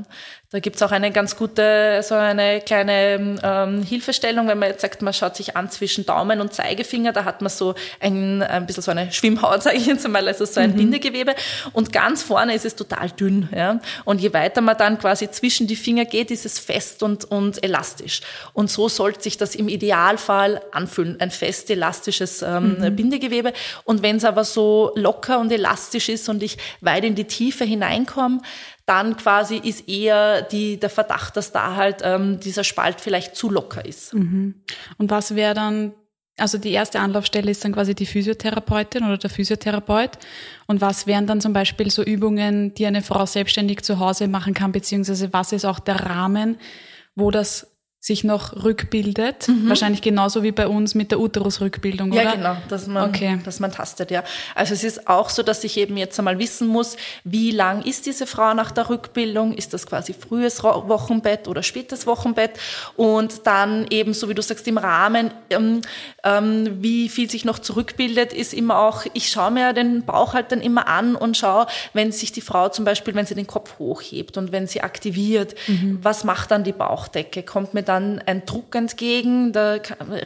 Da 0.50 0.60
gibt's 0.60 0.82
auch 0.82 0.92
eine 0.94 1.12
ganz 1.12 1.36
gute, 1.36 2.00
so 2.02 2.16
eine 2.16 2.62
kleine 2.62 3.38
ähm, 3.44 3.84
Hilfestellung, 3.84 4.48
wenn 4.48 4.58
man 4.58 4.70
jetzt 4.70 4.80
sagt, 4.80 5.02
man 5.02 5.14
schaut 5.14 5.36
sich 5.36 5.58
an 5.58 5.70
zwischen 5.70 6.06
Daumen 6.06 6.40
und 6.40 6.54
Zeigefinger, 6.54 7.12
da 7.12 7.26
hat 7.26 7.42
man 7.42 7.50
so 7.50 7.76
ein, 8.00 8.42
ein 8.42 8.66
bisschen 8.66 8.84
so 8.84 8.92
eine 8.92 9.12
Schwimmhaut, 9.12 9.64
sage 9.64 9.76
ich 9.76 9.86
jetzt 9.86 10.06
einmal, 10.06 10.26
also 10.26 10.46
so 10.46 10.62
ein 10.62 10.72
mhm. 10.72 10.78
Bindegewebe. 10.78 11.36
Und 11.74 11.92
ganz 11.92 12.24
vorne 12.24 12.56
ist 12.56 12.64
es 12.64 12.78
total 12.78 13.12
dünn. 13.12 13.50
Ja? 13.54 13.82
Und 14.06 14.22
je 14.22 14.34
weiter 14.34 14.62
man 14.62 14.78
dann 14.78 14.98
quasi 14.98 15.30
zwischen 15.30 15.68
die 15.68 15.76
Finger 15.76 16.06
geht, 16.06 16.32
ist 16.32 16.46
es 16.46 16.60
fest 16.60 17.04
und, 17.04 17.26
und 17.26 17.62
elastisch. 17.62 18.22
Und 18.54 18.72
so 18.72 18.88
sollte 18.88 19.24
sich 19.24 19.36
das 19.36 19.54
im 19.54 19.68
Idealfall 19.68 20.62
anfühlen, 20.72 21.20
ein 21.20 21.32
fest 21.32 21.70
elastisches 21.70 22.42
ähm, 22.42 22.78
mhm. 22.80 22.96
Bindegewebe. 22.96 23.52
Und 23.84 24.02
wenn 24.02 24.16
es 24.16 24.24
aber 24.24 24.46
so 24.46 24.94
locker 24.96 25.40
und 25.40 25.52
elastisch 25.52 26.08
ist 26.08 26.30
und 26.30 26.42
ich 26.42 26.58
weit 26.80 27.04
in 27.04 27.16
die 27.16 27.26
Tiefe 27.26 27.57
hineinkomme, 27.66 28.42
dann 28.86 29.18
quasi 29.18 29.58
ist 29.58 29.88
eher 29.90 30.42
die, 30.42 30.80
der 30.80 30.90
Verdacht, 30.90 31.38
dass 31.38 31.52
da 31.52 31.76
halt 31.76 32.02
ähm, 32.04 32.40
dieser 32.40 32.64
Spalt 32.64 33.02
vielleicht 33.02 33.36
zu 33.36 33.50
locker 33.50 33.86
ist. 33.86 34.14
Mhm. 34.14 34.56
Und 34.98 35.12
was 35.12 35.36
wäre 35.36 35.54
dann, 35.54 35.94
also 36.38 36.58
die 36.58 36.72
erste 36.72 37.00
Anlaufstelle 37.00 37.52
ist 37.52 37.66
dann 37.66 37.74
quasi 37.74 37.96
die 37.96 38.06
Physiotherapeutin 38.06 39.04
oder 39.04 39.18
der 39.18 39.30
Physiotherapeut. 39.30 40.12
Und 40.68 40.82
was 40.82 41.08
wären 41.08 41.28
dann 41.28 41.42
zum 41.42 41.54
Beispiel 41.54 41.90
so 41.90 42.04
Übungen, 42.04 42.74
die 42.76 42.86
eine 42.86 43.02
Frau 43.02 43.26
selbstständig 43.26 43.84
zu 43.84 44.00
Hause 44.00 44.28
machen 44.28 44.54
kann, 44.54 44.72
beziehungsweise 44.72 45.34
was 45.34 45.52
ist 45.52 45.66
auch 45.66 45.80
der 45.80 46.06
Rahmen, 46.06 46.58
wo 47.16 47.32
das 47.32 47.77
sich 48.08 48.24
noch 48.24 48.64
rückbildet. 48.64 49.50
Mhm. 49.50 49.68
Wahrscheinlich 49.68 50.02
genauso 50.02 50.42
wie 50.42 50.54
bei 50.54 50.68
uns 50.68 50.96
mit 50.96 51.12
der 51.12 51.20
Uterusrückbildung, 51.20 52.14
oder? 52.14 52.24
Ja, 52.24 52.36
genau, 52.36 52.58
dass 52.70 52.88
man, 52.88 53.10
okay. 53.10 53.38
dass 53.44 53.60
man 53.60 53.72
tastet, 53.72 54.12
ja. 54.12 54.24
Also 54.56 54.74
es 54.74 54.86
ist 54.86 55.10
auch 55.10 55.30
so, 55.30 55.44
dass 55.44 55.64
ich 55.66 55.78
eben 55.78 55.98
jetzt 55.98 56.18
einmal 56.18 56.40
wissen 56.40 56.68
muss, 56.68 56.96
wie 57.26 57.52
lang 57.52 57.84
ist 57.84 58.06
diese 58.06 58.26
Frau 58.26 58.54
nach 58.54 58.72
der 58.72 58.90
Rückbildung? 58.90 59.54
Ist 59.54 59.74
das 59.74 59.86
quasi 59.86 60.14
frühes 60.14 60.64
Wochenbett 60.64 61.50
oder 61.50 61.62
spätes 61.64 62.08
Wochenbett? 62.08 62.52
Und 62.96 63.46
dann 63.46 63.86
eben, 63.90 64.14
so 64.14 64.30
wie 64.30 64.34
du 64.34 64.42
sagst, 64.42 64.68
im 64.70 64.78
Rahmen, 64.78 65.32
ähm, 65.50 65.82
ähm, 66.24 66.78
wie 66.82 67.10
viel 67.10 67.30
sich 67.30 67.44
noch 67.44 67.60
zurückbildet, 67.60 68.32
ist 68.32 68.54
immer 68.54 68.80
auch, 68.80 69.06
ich 69.14 69.30
schaue 69.30 69.52
mir 69.52 69.74
den 69.74 70.06
Bauch 70.06 70.34
halt 70.34 70.54
dann 70.54 70.62
immer 70.62 70.88
an 70.88 71.18
und 71.18 71.36
schaue, 71.36 71.68
wenn 71.92 72.14
sich 72.14 72.32
die 72.32 72.42
Frau 72.42 72.70
zum 72.70 72.86
Beispiel, 72.86 73.16
wenn 73.16 73.26
sie 73.26 73.36
den 73.36 73.48
Kopf 73.48 73.80
hochhebt 73.80 74.38
und 74.38 74.54
wenn 74.54 74.66
sie 74.66 74.80
aktiviert, 74.80 75.56
mhm. 75.68 76.00
was 76.02 76.24
macht 76.24 76.52
dann 76.52 76.64
die 76.64 76.72
Bauchdecke? 76.72 77.44
Kommt 77.44 77.74
mir 77.74 77.84
dann 77.84 77.97
dann 77.98 78.22
ein 78.26 78.46
Druck 78.46 78.76
entgegen. 78.76 79.52
Da 79.52 79.78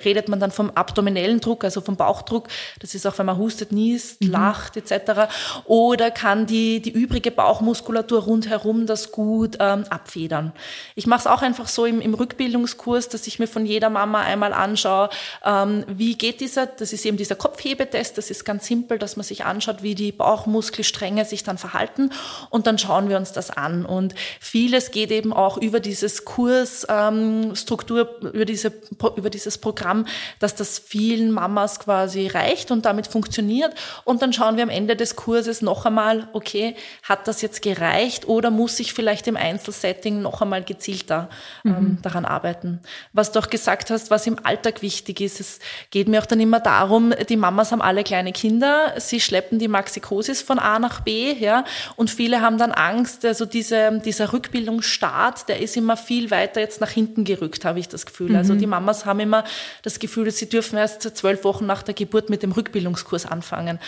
redet 0.05 0.27
man 0.27 0.39
dann 0.39 0.51
vom 0.51 0.69
abdominellen 0.71 1.39
Druck, 1.39 1.63
also 1.63 1.81
vom 1.81 1.95
Bauchdruck. 1.95 2.47
Das 2.79 2.93
ist 2.93 3.07
auch, 3.07 3.17
wenn 3.17 3.25
man 3.25 3.37
hustet, 3.37 3.71
niest, 3.71 4.21
mhm. 4.21 4.31
lacht 4.31 4.77
etc. 4.77 5.31
Oder 5.65 6.11
kann 6.11 6.45
die, 6.45 6.81
die 6.81 6.91
übrige 6.91 7.31
Bauchmuskulatur 7.31 8.23
rundherum 8.23 8.85
das 8.85 9.11
gut 9.11 9.57
ähm, 9.59 9.85
abfedern. 9.89 10.51
Ich 10.95 11.07
mache 11.07 11.21
es 11.21 11.27
auch 11.27 11.41
einfach 11.41 11.67
so 11.67 11.85
im, 11.85 12.01
im 12.01 12.13
Rückbildungskurs, 12.13 13.09
dass 13.09 13.27
ich 13.27 13.39
mir 13.39 13.47
von 13.47 13.65
jeder 13.65 13.89
Mama 13.89 14.21
einmal 14.21 14.53
anschaue, 14.53 15.09
ähm, 15.45 15.85
wie 15.87 16.15
geht 16.15 16.41
dieser, 16.41 16.65
das 16.65 16.93
ist 16.93 17.05
eben 17.05 17.17
dieser 17.17 17.35
Kopfhebetest, 17.35 18.17
das 18.17 18.29
ist 18.29 18.43
ganz 18.43 18.67
simpel, 18.67 18.99
dass 18.99 19.15
man 19.15 19.23
sich 19.23 19.45
anschaut, 19.45 19.83
wie 19.83 19.95
die 19.95 20.11
Bauchmuskelstränge 20.11 21.25
sich 21.25 21.43
dann 21.43 21.57
verhalten 21.57 22.11
und 22.49 22.67
dann 22.67 22.77
schauen 22.77 23.09
wir 23.09 23.17
uns 23.17 23.31
das 23.31 23.49
an. 23.49 23.85
Und 23.85 24.15
vieles 24.39 24.91
geht 24.91 25.11
eben 25.11 25.33
auch 25.33 25.57
über 25.57 25.79
dieses 25.79 26.25
Kurs 26.25 26.85
ähm, 26.89 27.50
Struktur, 27.55 28.15
über, 28.21 28.45
diese, 28.45 28.71
über 29.15 29.29
dieses 29.29 29.57
Programm, 29.57 30.05
dass 30.39 30.55
das 30.55 30.79
vielen 30.79 31.31
Mamas 31.31 31.79
quasi 31.79 32.27
reicht 32.27 32.71
und 32.71 32.85
damit 32.85 33.07
funktioniert. 33.07 33.73
Und 34.03 34.21
dann 34.21 34.33
schauen 34.33 34.57
wir 34.57 34.63
am 34.63 34.69
Ende 34.69 34.95
des 34.95 35.15
Kurses 35.15 35.61
noch 35.61 35.85
einmal, 35.85 36.27
okay, 36.33 36.75
hat 37.03 37.27
das 37.27 37.41
jetzt 37.41 37.61
gereicht 37.61 38.27
oder 38.27 38.51
muss 38.51 38.79
ich 38.79 38.93
vielleicht 38.93 39.27
im 39.27 39.37
Einzelsetting 39.37 40.21
noch 40.21 40.41
einmal 40.41 40.63
gezielter 40.63 41.29
ähm, 41.65 41.71
mhm. 41.71 41.97
daran 42.01 42.25
arbeiten? 42.25 42.79
Was 43.13 43.31
du 43.31 43.39
auch 43.39 43.49
gesagt 43.49 43.89
hast, 43.89 44.11
was 44.11 44.27
im 44.27 44.37
Alltag 44.43 44.81
wichtig 44.81 45.21
ist, 45.21 45.39
es 45.39 45.59
geht 45.89 46.07
mir 46.07 46.21
auch 46.21 46.25
dann 46.25 46.39
immer 46.39 46.59
darum, 46.59 47.13
die 47.29 47.37
Mamas 47.37 47.71
haben 47.71 47.81
alle 47.81 48.03
kleine 48.03 48.31
Kinder, 48.31 48.93
sie 48.97 49.19
schleppen 49.19 49.59
die 49.59 49.67
Maxikosis 49.67 50.41
von 50.41 50.59
A 50.59 50.79
nach 50.79 51.01
B, 51.01 51.33
ja, 51.33 51.63
und 51.95 52.09
viele 52.09 52.41
haben 52.41 52.57
dann 52.57 52.71
Angst, 52.71 53.25
also 53.25 53.45
diese, 53.45 53.99
dieser 54.03 54.33
Rückbildungsstart, 54.33 55.49
der 55.49 55.59
ist 55.59 55.77
immer 55.77 55.97
viel 55.97 56.31
weiter 56.31 56.59
jetzt 56.59 56.81
nach 56.81 56.89
hinten 56.89 57.23
gerückt 57.23 57.40
gerückt, 57.41 57.65
habe 57.65 57.79
ich 57.79 57.89
das 57.89 58.05
Gefühl. 58.05 58.35
Also 58.35 58.37
mhm. 58.37 58.51
Also 58.51 58.55
die 58.55 58.67
Mamas 58.67 59.05
haben 59.05 59.19
immer 59.19 59.43
das 59.81 59.99
Gefühl, 59.99 60.29
sie 60.31 60.49
dürfen 60.49 60.77
erst 60.77 61.01
zwölf 61.01 61.43
Wochen 61.43 61.65
nach 61.65 61.83
der 61.83 61.93
Geburt 61.93 62.29
mit 62.29 62.43
dem 62.43 62.51
Rückbildungskurs 62.51 63.25
anfangen. 63.25 63.79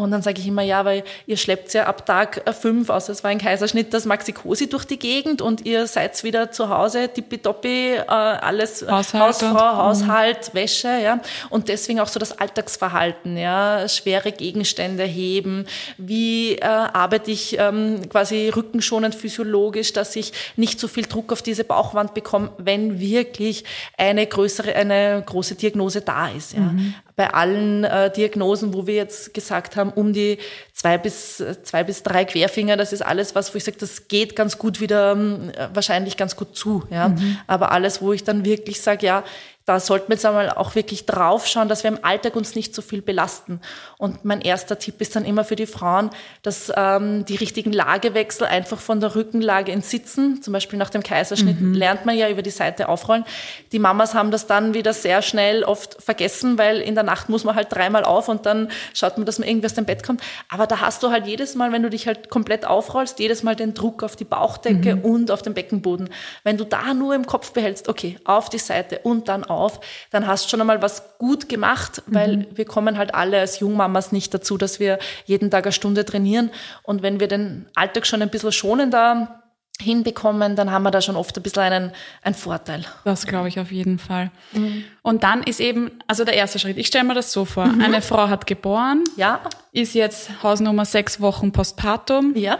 Und 0.00 0.10
dann 0.10 0.22
sage 0.22 0.40
ich 0.40 0.46
immer, 0.46 0.62
ja, 0.62 0.84
weil 0.84 1.04
ihr 1.26 1.36
schleppt 1.36 1.72
ja 1.72 1.86
ab 1.86 2.06
Tag 2.06 2.42
fünf, 2.60 2.90
außer 2.90 3.12
es 3.12 3.22
war 3.22 3.30
ein 3.30 3.38
Kaiserschnitt, 3.38 3.92
das 3.94 4.04
Maxikosi 4.04 4.68
durch 4.68 4.84
die 4.84 4.98
Gegend 4.98 5.42
und 5.42 5.66
ihr 5.66 5.86
seid 5.86 6.22
wieder 6.24 6.50
zu 6.50 6.68
Hause, 6.68 7.08
tippitoppi, 7.08 7.94
äh, 7.94 8.04
alles 8.06 8.82
Haushalt 8.82 9.24
Hausfrau, 9.24 9.48
und, 9.50 9.76
Haushalt, 9.78 10.54
Wäsche, 10.54 10.88
ja. 11.02 11.20
Und 11.50 11.68
deswegen 11.68 12.00
auch 12.00 12.08
so 12.08 12.18
das 12.18 12.38
Alltagsverhalten, 12.38 13.36
ja, 13.36 13.88
schwere 13.88 14.32
Gegenstände 14.32 15.04
heben, 15.04 15.66
wie 15.98 16.56
äh, 16.56 16.64
arbeite 16.64 17.30
ich 17.30 17.58
ähm, 17.58 18.08
quasi 18.08 18.48
rückenschonend 18.48 19.14
physiologisch, 19.14 19.92
dass 19.92 20.16
ich 20.16 20.32
nicht 20.56 20.80
so 20.80 20.88
viel 20.88 21.06
Druck 21.06 21.32
auf 21.32 21.42
diese 21.42 21.64
Bauchwand 21.64 22.14
bekomme, 22.14 22.50
wenn 22.58 23.00
wirklich 23.00 23.64
eine 23.96 24.26
größere, 24.26 24.74
eine 24.74 25.22
große 25.24 25.54
Diagnose 25.54 26.00
da 26.00 26.28
ist, 26.28 26.54
ja. 26.54 26.60
Mhm 26.60 26.94
bei 27.20 27.34
allen 27.34 27.84
äh, 27.84 28.10
Diagnosen, 28.10 28.72
wo 28.72 28.86
wir 28.86 28.94
jetzt 28.94 29.34
gesagt 29.34 29.76
haben, 29.76 29.90
um 29.90 30.14
die 30.14 30.38
zwei 30.72 30.96
bis, 30.96 31.44
zwei 31.64 31.84
bis 31.84 32.02
drei 32.02 32.24
Querfinger, 32.24 32.78
das 32.78 32.94
ist 32.94 33.02
alles 33.02 33.34
was, 33.34 33.52
wo 33.52 33.58
ich 33.58 33.64
sage, 33.64 33.76
das 33.78 34.08
geht 34.08 34.34
ganz 34.34 34.56
gut 34.56 34.80
wieder, 34.80 35.12
äh, 35.12 35.68
wahrscheinlich 35.74 36.16
ganz 36.16 36.34
gut 36.34 36.56
zu. 36.56 36.84
Ja? 36.88 37.08
Mhm. 37.08 37.36
Aber 37.46 37.72
alles, 37.72 38.00
wo 38.00 38.14
ich 38.14 38.24
dann 38.24 38.46
wirklich 38.46 38.80
sage, 38.80 39.04
ja, 39.04 39.22
da 39.66 39.78
sollten 39.78 40.08
wir 40.08 40.14
jetzt 40.14 40.24
einmal 40.24 40.50
auch 40.50 40.74
wirklich 40.74 41.06
drauf 41.06 41.46
schauen, 41.46 41.68
dass 41.68 41.84
wir 41.84 41.90
im 41.90 42.02
Alltag 42.02 42.34
uns 42.34 42.54
nicht 42.54 42.74
so 42.74 42.82
viel 42.82 43.02
belasten. 43.02 43.60
Und 43.98 44.24
mein 44.24 44.40
erster 44.40 44.78
Tipp 44.78 45.00
ist 45.00 45.14
dann 45.14 45.24
immer 45.24 45.44
für 45.44 45.54
die 45.54 45.66
Frauen, 45.66 46.10
dass 46.42 46.72
ähm, 46.74 47.24
die 47.26 47.36
richtigen 47.36 47.72
Lagewechsel 47.72 48.46
einfach 48.46 48.80
von 48.80 49.00
der 49.00 49.14
Rückenlage 49.14 49.70
ins 49.70 49.90
Sitzen, 49.90 50.42
zum 50.42 50.52
Beispiel 50.54 50.78
nach 50.78 50.90
dem 50.90 51.02
Kaiserschnitt, 51.02 51.60
mhm. 51.60 51.74
lernt 51.74 52.06
man 52.06 52.16
ja 52.16 52.28
über 52.30 52.42
die 52.42 52.50
Seite 52.50 52.88
aufrollen. 52.88 53.24
Die 53.72 53.78
Mamas 53.78 54.14
haben 54.14 54.30
das 54.30 54.46
dann 54.46 54.72
wieder 54.72 54.94
sehr 54.94 55.20
schnell 55.20 55.62
oft 55.62 56.02
vergessen, 56.02 56.56
weil 56.56 56.78
in 56.78 56.94
der 56.94 57.04
Nacht 57.04 57.28
muss 57.28 57.44
man 57.44 57.54
halt 57.54 57.68
dreimal 57.70 58.04
auf 58.04 58.28
und 58.28 58.46
dann 58.46 58.70
schaut 58.94 59.18
man, 59.18 59.26
dass 59.26 59.38
man 59.38 59.46
irgendwie 59.46 59.66
aus 59.66 59.74
dem 59.74 59.84
Bett 59.84 60.02
kommt. 60.02 60.22
Aber 60.48 60.66
da 60.66 60.80
hast 60.80 61.02
du 61.02 61.10
halt 61.10 61.26
jedes 61.26 61.54
Mal, 61.54 61.70
wenn 61.70 61.82
du 61.82 61.90
dich 61.90 62.06
halt 62.06 62.30
komplett 62.30 62.64
aufrollst, 62.64 63.18
jedes 63.18 63.42
Mal 63.42 63.56
den 63.56 63.74
Druck 63.74 64.02
auf 64.02 64.16
die 64.16 64.24
Bauchdecke 64.24 64.96
mhm. 64.96 65.04
und 65.04 65.30
auf 65.30 65.42
den 65.42 65.52
Beckenboden. 65.52 66.08
Wenn 66.44 66.56
du 66.56 66.64
da 66.64 66.94
nur 66.94 67.14
im 67.14 67.26
Kopf 67.26 67.52
behältst, 67.52 67.88
okay, 67.88 68.16
auf 68.24 68.48
die 68.48 68.58
Seite 68.58 69.00
und 69.02 69.28
dann 69.28 69.44
auf, 69.50 69.80
dann 70.10 70.26
hast 70.26 70.44
du 70.44 70.48
schon 70.50 70.60
einmal 70.60 70.82
was 70.82 71.18
gut 71.18 71.48
gemacht, 71.48 72.02
weil 72.06 72.38
mhm. 72.38 72.46
wir 72.54 72.64
kommen 72.64 72.98
halt 72.98 73.14
alle 73.14 73.38
als 73.40 73.60
Jungmamas 73.60 74.12
nicht 74.12 74.32
dazu, 74.32 74.56
dass 74.56 74.80
wir 74.80 74.98
jeden 75.26 75.50
Tag 75.50 75.64
eine 75.64 75.72
Stunde 75.72 76.04
trainieren. 76.04 76.50
Und 76.82 77.02
wenn 77.02 77.20
wir 77.20 77.28
den 77.28 77.66
Alltag 77.74 78.06
schon 78.06 78.22
ein 78.22 78.30
bisschen 78.30 78.52
schonender 78.52 79.42
hinbekommen, 79.80 80.56
dann 80.56 80.70
haben 80.70 80.82
wir 80.82 80.90
da 80.90 81.00
schon 81.00 81.16
oft 81.16 81.36
ein 81.36 81.42
bisschen 81.42 81.62
einen, 81.62 81.92
einen 82.22 82.34
Vorteil. 82.34 82.84
Das 83.04 83.26
glaube 83.26 83.48
ich 83.48 83.58
auf 83.58 83.72
jeden 83.72 83.98
Fall. 83.98 84.30
Mhm. 84.52 84.84
Und 85.02 85.22
dann 85.22 85.42
ist 85.42 85.60
eben, 85.60 85.90
also 86.06 86.24
der 86.24 86.34
erste 86.34 86.58
Schritt, 86.58 86.76
ich 86.78 86.86
stelle 86.86 87.04
mir 87.04 87.14
das 87.14 87.32
so 87.32 87.44
vor, 87.44 87.66
mhm. 87.66 87.80
eine 87.80 88.02
Frau 88.02 88.28
hat 88.28 88.46
geboren, 88.46 89.04
ja. 89.16 89.40
ist 89.72 89.94
jetzt 89.94 90.42
Hausnummer 90.42 90.84
sechs 90.84 91.20
Wochen 91.20 91.52
postpartum. 91.52 92.36
Ja 92.36 92.58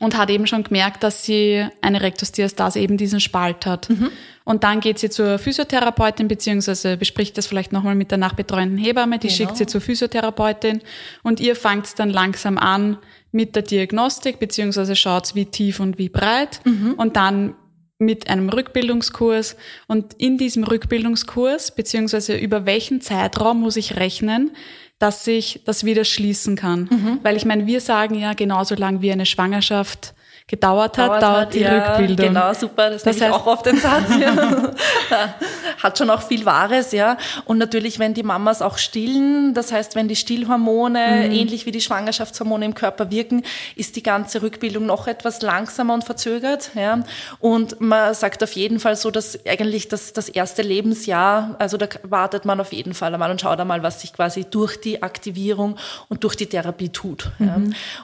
und 0.00 0.16
hat 0.16 0.30
eben 0.30 0.46
schon 0.46 0.64
gemerkt, 0.64 1.02
dass 1.02 1.24
sie 1.24 1.66
eine 1.80 2.02
Rektusdiastase 2.02 2.80
eben 2.80 2.96
diesen 2.96 3.20
Spalt 3.20 3.64
hat. 3.64 3.88
Mhm. 3.90 4.10
Und 4.44 4.64
dann 4.64 4.80
geht 4.80 4.98
sie 4.98 5.08
zur 5.08 5.38
Physiotherapeutin, 5.38 6.28
beziehungsweise 6.28 6.96
bespricht 6.96 7.38
das 7.38 7.46
vielleicht 7.46 7.72
nochmal 7.72 7.94
mit 7.94 8.10
der 8.10 8.18
nachbetreuenden 8.18 8.76
Hebamme, 8.76 9.18
die 9.18 9.28
genau. 9.28 9.36
schickt 9.36 9.56
sie 9.56 9.66
zur 9.66 9.80
Physiotherapeutin 9.80 10.82
und 11.22 11.40
ihr 11.40 11.56
fangt 11.56 11.86
es 11.86 11.94
dann 11.94 12.10
langsam 12.10 12.58
an 12.58 12.98
mit 13.32 13.56
der 13.56 13.62
Diagnostik, 13.62 14.38
beziehungsweise 14.38 14.96
schaut 14.96 15.34
wie 15.34 15.46
tief 15.46 15.80
und 15.80 15.96
wie 15.98 16.08
breit 16.08 16.60
mhm. 16.64 16.94
und 16.94 17.16
dann 17.16 17.54
mit 17.98 18.28
einem 18.28 18.48
Rückbildungskurs 18.48 19.56
und 19.86 20.14
in 20.14 20.36
diesem 20.36 20.64
Rückbildungskurs, 20.64 21.74
beziehungsweise 21.74 22.36
über 22.36 22.66
welchen 22.66 23.00
Zeitraum 23.00 23.60
muss 23.60 23.76
ich 23.76 23.96
rechnen, 23.96 24.50
dass 24.98 25.24
sich 25.24 25.60
das 25.64 25.84
wieder 25.84 26.04
schließen 26.04 26.56
kann. 26.56 26.88
Mhm. 26.90 27.18
Weil 27.22 27.36
ich 27.36 27.44
meine, 27.44 27.66
wir 27.66 27.80
sagen 27.80 28.14
ja, 28.14 28.32
genauso 28.32 28.74
lang 28.74 29.02
wie 29.02 29.12
eine 29.12 29.26
Schwangerschaft 29.26 30.13
gedauert 30.46 30.98
hat, 30.98 31.08
dauert, 31.08 31.22
dauert 31.22 31.54
die 31.54 31.60
ja, 31.60 31.88
Rückbildung. 31.88 32.28
Genau, 32.28 32.52
super. 32.52 32.90
Das, 32.90 33.02
das 33.02 33.18
heißt, 33.18 33.32
auch 33.32 33.46
auf 33.46 33.62
den 33.62 33.78
Satz. 33.78 34.10
Ja. 34.20 34.74
hat 35.82 35.96
schon 35.96 36.10
auch 36.10 36.20
viel 36.20 36.44
Wahres, 36.44 36.92
ja. 36.92 37.16
Und 37.46 37.56
natürlich, 37.56 37.98
wenn 37.98 38.12
die 38.12 38.22
Mamas 38.22 38.60
auch 38.60 38.76
stillen, 38.76 39.54
das 39.54 39.72
heißt, 39.72 39.96
wenn 39.96 40.06
die 40.06 40.16
Stillhormone 40.16 41.24
mhm. 41.24 41.32
ähnlich 41.32 41.64
wie 41.64 41.70
die 41.70 41.80
Schwangerschaftshormone 41.80 42.66
im 42.66 42.74
Körper 42.74 43.10
wirken, 43.10 43.42
ist 43.74 43.96
die 43.96 44.02
ganze 44.02 44.42
Rückbildung 44.42 44.84
noch 44.84 45.06
etwas 45.06 45.40
langsamer 45.40 45.94
und 45.94 46.04
verzögert, 46.04 46.72
ja. 46.74 47.02
Und 47.40 47.80
man 47.80 48.12
sagt 48.12 48.42
auf 48.42 48.52
jeden 48.52 48.80
Fall 48.80 48.96
so, 48.96 49.10
dass 49.10 49.38
eigentlich 49.46 49.88
das, 49.88 50.12
das 50.12 50.28
erste 50.28 50.60
Lebensjahr, 50.60 51.56
also 51.58 51.78
da 51.78 51.86
wartet 52.02 52.44
man 52.44 52.60
auf 52.60 52.74
jeden 52.74 52.92
Fall 52.92 53.14
einmal 53.14 53.30
und 53.30 53.40
schaut 53.40 53.60
einmal, 53.60 53.82
was 53.82 54.02
sich 54.02 54.12
quasi 54.12 54.44
durch 54.44 54.78
die 54.78 55.02
Aktivierung 55.02 55.76
und 56.10 56.22
durch 56.22 56.36
die 56.36 56.46
Therapie 56.46 56.90
tut. 56.90 57.30
Mhm. 57.38 57.46
Ja. 57.46 57.56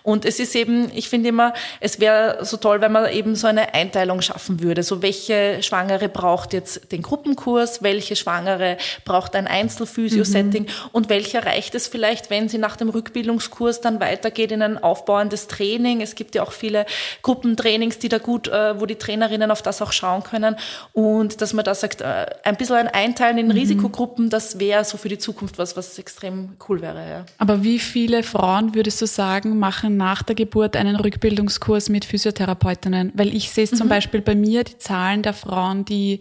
Und 0.02 0.24
es 0.24 0.40
ist 0.40 0.56
eben, 0.56 0.90
ich 0.94 1.10
finde 1.10 1.28
immer, 1.28 1.52
es 1.80 2.00
wäre 2.00 2.29
so 2.42 2.56
toll, 2.56 2.80
wenn 2.80 2.92
man 2.92 3.10
eben 3.12 3.34
so 3.34 3.46
eine 3.46 3.74
Einteilung 3.74 4.20
schaffen 4.22 4.60
würde. 4.60 4.82
So 4.82 5.02
welche 5.02 5.62
Schwangere 5.62 6.08
braucht 6.08 6.52
jetzt 6.52 6.92
den 6.92 7.02
Gruppenkurs, 7.02 7.82
welche 7.82 8.16
Schwangere 8.16 8.76
braucht 9.04 9.34
ein 9.36 9.46
Einzelphysio-Setting 9.46 10.64
mhm. 10.64 10.90
und 10.92 11.08
welche 11.08 11.44
reicht 11.44 11.74
es 11.74 11.88
vielleicht, 11.88 12.30
wenn 12.30 12.48
sie 12.48 12.58
nach 12.58 12.76
dem 12.76 12.88
Rückbildungskurs 12.88 13.80
dann 13.80 14.00
weitergeht 14.00 14.52
in 14.52 14.62
ein 14.62 14.82
aufbauendes 14.82 15.46
Training. 15.46 16.00
Es 16.00 16.14
gibt 16.14 16.34
ja 16.34 16.42
auch 16.42 16.52
viele 16.52 16.86
Gruppentrainings, 17.22 17.98
die 17.98 18.08
da 18.08 18.18
gut, 18.18 18.48
äh, 18.48 18.80
wo 18.80 18.86
die 18.86 18.96
Trainerinnen 18.96 19.50
auf 19.50 19.62
das 19.62 19.82
auch 19.82 19.92
schauen 19.92 20.22
können 20.22 20.56
und 20.92 21.40
dass 21.40 21.52
man 21.52 21.64
da 21.64 21.74
sagt, 21.74 22.00
äh, 22.00 22.26
ein 22.44 22.56
bisschen 22.56 22.76
ein 22.76 22.88
Einteilen 22.88 23.38
in 23.38 23.46
mhm. 23.46 23.52
Risikogruppen, 23.52 24.30
das 24.30 24.58
wäre 24.58 24.84
so 24.84 24.96
für 24.96 25.08
die 25.08 25.18
Zukunft 25.18 25.58
was, 25.58 25.76
was 25.76 25.98
extrem 25.98 26.56
cool 26.68 26.80
wäre. 26.80 27.08
Ja. 27.08 27.26
Aber 27.38 27.62
wie 27.62 27.78
viele 27.78 28.22
Frauen 28.22 28.74
würdest 28.74 29.00
du 29.00 29.06
sagen, 29.06 29.58
machen 29.58 29.96
nach 29.96 30.22
der 30.22 30.34
Geburt 30.34 30.76
einen 30.76 30.96
Rückbildungskurs 30.96 31.88
mit 31.88 32.04
Physiotherapeutinnen? 32.20 33.12
Weil 33.14 33.34
ich 33.34 33.50
sehe 33.50 33.64
es 33.64 33.72
mhm. 33.72 33.76
zum 33.76 33.88
Beispiel 33.88 34.20
bei 34.20 34.34
mir, 34.34 34.64
die 34.64 34.78
Zahlen 34.78 35.22
der 35.22 35.32
Frauen, 35.32 35.84
die 35.84 36.20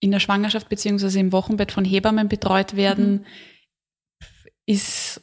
in 0.00 0.10
der 0.10 0.20
Schwangerschaft 0.20 0.68
beziehungsweise 0.68 1.20
im 1.20 1.32
Wochenbett 1.32 1.72
von 1.72 1.84
Hebammen 1.84 2.28
betreut 2.28 2.76
werden, 2.76 3.12
mhm. 3.12 3.24
ist 4.66 5.22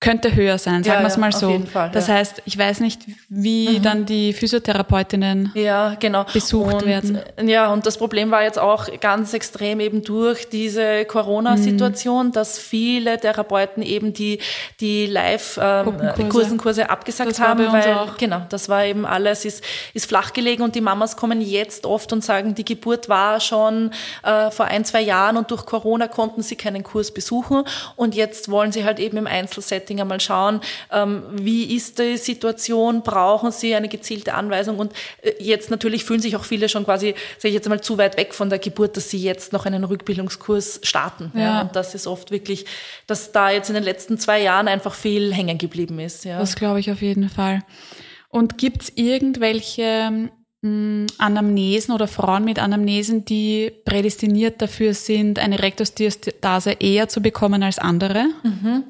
könnte 0.00 0.34
höher 0.34 0.56
sein, 0.56 0.82
sagen 0.82 0.96
ja, 0.96 1.02
wir 1.02 1.08
es 1.08 1.18
mal 1.18 1.30
so. 1.30 1.60
Fall, 1.70 1.90
das 1.90 2.08
ja. 2.08 2.14
heißt, 2.14 2.40
ich 2.46 2.56
weiß 2.56 2.80
nicht, 2.80 3.02
wie 3.28 3.78
mhm. 3.78 3.82
dann 3.82 4.06
die 4.06 4.32
Physiotherapeutinnen 4.32 5.52
ja, 5.54 5.94
genau. 6.00 6.24
besucht 6.32 6.72
und, 6.72 6.86
werden. 6.86 7.18
Ja, 7.42 7.70
und 7.70 7.84
das 7.84 7.98
Problem 7.98 8.30
war 8.30 8.42
jetzt 8.42 8.58
auch 8.58 8.88
ganz 9.00 9.34
extrem 9.34 9.78
eben 9.78 10.02
durch 10.02 10.48
diese 10.48 11.04
Corona-Situation, 11.04 12.28
mhm. 12.28 12.32
dass 12.32 12.58
viele 12.58 13.20
Therapeuten 13.20 13.82
eben 13.82 14.14
die, 14.14 14.38
die 14.80 15.04
Live-Kursenkurse 15.04 16.82
ähm, 16.82 16.86
abgesagt 16.88 17.38
haben, 17.38 17.70
weil, 17.70 17.92
auch. 17.92 18.16
genau, 18.16 18.40
das 18.48 18.70
war 18.70 18.86
eben 18.86 19.04
alles, 19.04 19.44
ist, 19.44 19.62
ist 19.92 20.06
flach 20.06 20.32
gelegen 20.32 20.62
und 20.62 20.74
die 20.74 20.80
Mamas 20.80 21.14
kommen 21.18 21.42
jetzt 21.42 21.84
oft 21.84 22.10
und 22.14 22.24
sagen, 22.24 22.54
die 22.54 22.64
Geburt 22.64 23.10
war 23.10 23.38
schon 23.38 23.90
äh, 24.22 24.50
vor 24.50 24.64
ein, 24.64 24.86
zwei 24.86 25.02
Jahren 25.02 25.36
und 25.36 25.50
durch 25.50 25.66
Corona 25.66 26.08
konnten 26.08 26.40
sie 26.40 26.56
keinen 26.56 26.84
Kurs 26.84 27.12
besuchen 27.12 27.64
und 27.96 28.14
jetzt 28.14 28.50
wollen 28.50 28.72
sie 28.72 28.84
halt 28.84 28.98
eben 28.98 29.18
im 29.18 29.26
Einzelsetting 29.26 29.89
Setting 29.90 30.00
einmal 30.00 30.20
schauen, 30.20 30.60
ähm, 30.92 31.22
wie 31.32 31.74
ist 31.74 31.98
die 31.98 32.16
Situation, 32.16 33.02
brauchen 33.02 33.50
sie 33.50 33.74
eine 33.74 33.88
gezielte 33.88 34.34
Anweisung 34.34 34.78
und 34.78 34.92
äh, 35.22 35.32
jetzt 35.40 35.70
natürlich 35.70 36.04
fühlen 36.04 36.20
sich 36.20 36.36
auch 36.36 36.44
viele 36.44 36.68
schon 36.68 36.84
quasi, 36.84 37.14
sage 37.38 37.48
ich 37.48 37.54
jetzt 37.54 37.68
mal, 37.68 37.80
zu 37.80 37.98
weit 37.98 38.16
weg 38.16 38.34
von 38.34 38.48
der 38.50 38.58
Geburt, 38.58 38.96
dass 38.96 39.10
sie 39.10 39.18
jetzt 39.18 39.52
noch 39.52 39.66
einen 39.66 39.84
Rückbildungskurs 39.84 40.80
starten. 40.84 41.32
Ja. 41.34 41.40
ja. 41.40 41.60
Und 41.62 41.74
das 41.74 41.94
ist 41.94 42.06
oft 42.06 42.30
wirklich, 42.30 42.66
dass 43.06 43.32
da 43.32 43.50
jetzt 43.50 43.68
in 43.68 43.74
den 43.74 43.84
letzten 43.84 44.18
zwei 44.18 44.40
Jahren 44.40 44.68
einfach 44.68 44.94
viel 44.94 45.34
hängen 45.34 45.58
geblieben 45.58 45.98
ist. 45.98 46.24
Ja. 46.24 46.38
Das 46.38 46.54
glaube 46.54 46.80
ich 46.80 46.90
auf 46.90 47.02
jeden 47.02 47.28
Fall. 47.28 47.62
Und 48.28 48.58
gibt 48.58 48.82
es 48.82 48.92
irgendwelche 48.94 50.30
hm, 50.62 51.06
Anamnesen 51.18 51.94
oder 51.94 52.06
Frauen 52.06 52.44
mit 52.44 52.60
Anamnesen, 52.60 53.24
die 53.24 53.72
prädestiniert 53.84 54.62
dafür 54.62 54.94
sind, 54.94 55.38
eine 55.38 55.60
Rektusdiastase 55.60 56.72
eher 56.72 57.08
zu 57.08 57.20
bekommen 57.20 57.62
als 57.62 57.78
andere? 57.78 58.26
Mhm. 58.44 58.84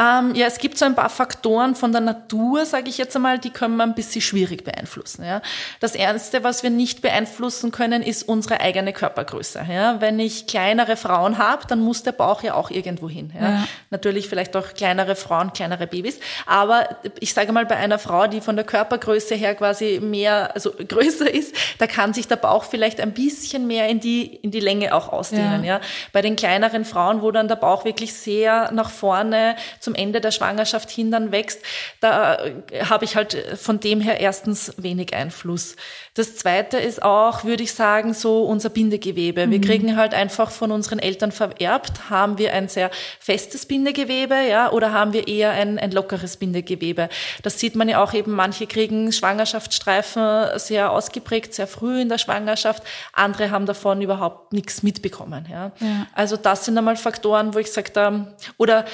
Ähm, 0.00 0.34
ja, 0.34 0.46
es 0.46 0.58
gibt 0.58 0.78
so 0.78 0.86
ein 0.86 0.94
paar 0.94 1.10
Faktoren 1.10 1.74
von 1.74 1.92
der 1.92 2.00
Natur, 2.00 2.64
sage 2.64 2.88
ich 2.88 2.96
jetzt 2.96 3.14
einmal, 3.14 3.38
die 3.38 3.50
können 3.50 3.76
wir 3.76 3.82
ein 3.82 3.94
bisschen 3.94 4.22
schwierig 4.22 4.64
beeinflussen. 4.64 5.24
Ja. 5.24 5.42
Das 5.80 5.94
Erste, 5.94 6.42
was 6.42 6.62
wir 6.62 6.70
nicht 6.70 7.02
beeinflussen 7.02 7.70
können, 7.70 8.02
ist 8.02 8.22
unsere 8.22 8.60
eigene 8.60 8.94
Körpergröße. 8.94 9.66
Ja. 9.70 10.00
Wenn 10.00 10.18
ich 10.18 10.46
kleinere 10.46 10.96
Frauen 10.96 11.36
habe, 11.36 11.66
dann 11.66 11.80
muss 11.80 12.02
der 12.02 12.12
Bauch 12.12 12.42
ja 12.42 12.54
auch 12.54 12.70
irgendwo 12.70 13.10
hin. 13.10 13.32
Ja. 13.38 13.50
ja. 13.50 13.68
Natürlich 13.90 14.28
vielleicht 14.28 14.56
auch 14.56 14.72
kleinere 14.72 15.16
Frauen, 15.16 15.52
kleinere 15.52 15.86
Babys. 15.86 16.18
Aber 16.46 16.88
ich 17.18 17.34
sage 17.34 17.52
mal, 17.52 17.66
bei 17.66 17.76
einer 17.76 17.98
Frau, 17.98 18.26
die 18.26 18.40
von 18.40 18.56
der 18.56 18.64
Körpergröße 18.64 19.34
her 19.34 19.54
quasi 19.54 20.00
mehr, 20.02 20.54
also 20.54 20.72
größer 20.88 21.30
ist, 21.30 21.54
da 21.76 21.86
kann 21.86 22.14
sich 22.14 22.26
der 22.26 22.36
Bauch 22.36 22.64
vielleicht 22.64 23.00
ein 23.00 23.12
bisschen 23.12 23.66
mehr 23.66 23.88
in 23.88 24.00
die, 24.00 24.36
in 24.36 24.50
die 24.50 24.60
Länge 24.60 24.94
auch 24.94 25.12
ausdehnen. 25.12 25.62
Ja. 25.62 25.74
ja. 25.76 25.80
Bei 26.14 26.22
den 26.22 26.36
kleineren 26.36 26.86
Frauen, 26.86 27.20
wo 27.20 27.30
dann 27.32 27.48
der 27.48 27.56
Bauch 27.56 27.84
wirklich 27.84 28.14
sehr 28.14 28.72
nach 28.72 28.88
vorne 28.88 29.56
zum 29.78 29.89
zum 29.90 29.96
Ende 29.96 30.20
der 30.20 30.30
Schwangerschaft 30.30 30.88
hin 30.88 31.10
dann 31.10 31.32
wächst, 31.32 31.60
da 31.98 32.36
äh, 32.36 32.84
habe 32.88 33.04
ich 33.04 33.16
halt 33.16 33.36
von 33.60 33.80
dem 33.80 34.00
her 34.00 34.20
erstens 34.20 34.72
wenig 34.76 35.14
Einfluss. 35.14 35.74
Das 36.14 36.36
zweite 36.36 36.78
ist 36.78 37.02
auch, 37.02 37.44
würde 37.44 37.64
ich 37.64 37.74
sagen, 37.74 38.14
so 38.14 38.44
unser 38.44 38.68
Bindegewebe. 38.68 39.50
Wir 39.50 39.58
mhm. 39.58 39.62
kriegen 39.62 39.96
halt 39.96 40.14
einfach 40.14 40.50
von 40.50 40.70
unseren 40.70 41.00
Eltern 41.00 41.32
vererbt, 41.32 42.08
haben 42.10 42.38
wir 42.38 42.52
ein 42.52 42.68
sehr 42.68 42.90
festes 43.18 43.66
Bindegewebe, 43.66 44.34
ja, 44.48 44.70
oder 44.70 44.92
haben 44.92 45.12
wir 45.12 45.26
eher 45.26 45.50
ein, 45.50 45.78
ein 45.78 45.90
lockeres 45.90 46.36
Bindegewebe. 46.36 47.08
Das 47.42 47.58
sieht 47.58 47.74
man 47.74 47.88
ja 47.88 48.02
auch 48.02 48.12
eben, 48.14 48.32
manche 48.32 48.66
kriegen 48.66 49.10
Schwangerschaftsstreifen 49.12 50.58
sehr 50.58 50.92
ausgeprägt, 50.92 51.54
sehr 51.54 51.66
früh 51.66 52.00
in 52.00 52.08
der 52.08 52.18
Schwangerschaft. 52.18 52.82
Andere 53.12 53.50
haben 53.50 53.66
davon 53.66 54.00
überhaupt 54.02 54.52
nichts 54.52 54.82
mitbekommen, 54.82 55.46
ja. 55.50 55.72
ja. 55.80 56.06
Also 56.14 56.36
das 56.36 56.64
sind 56.64 56.78
einmal 56.78 56.96
Faktoren, 56.96 57.54
wo 57.54 57.58
ich 57.58 57.72
sage, 57.72 57.90
da, 57.92 58.26
oder 58.56 58.84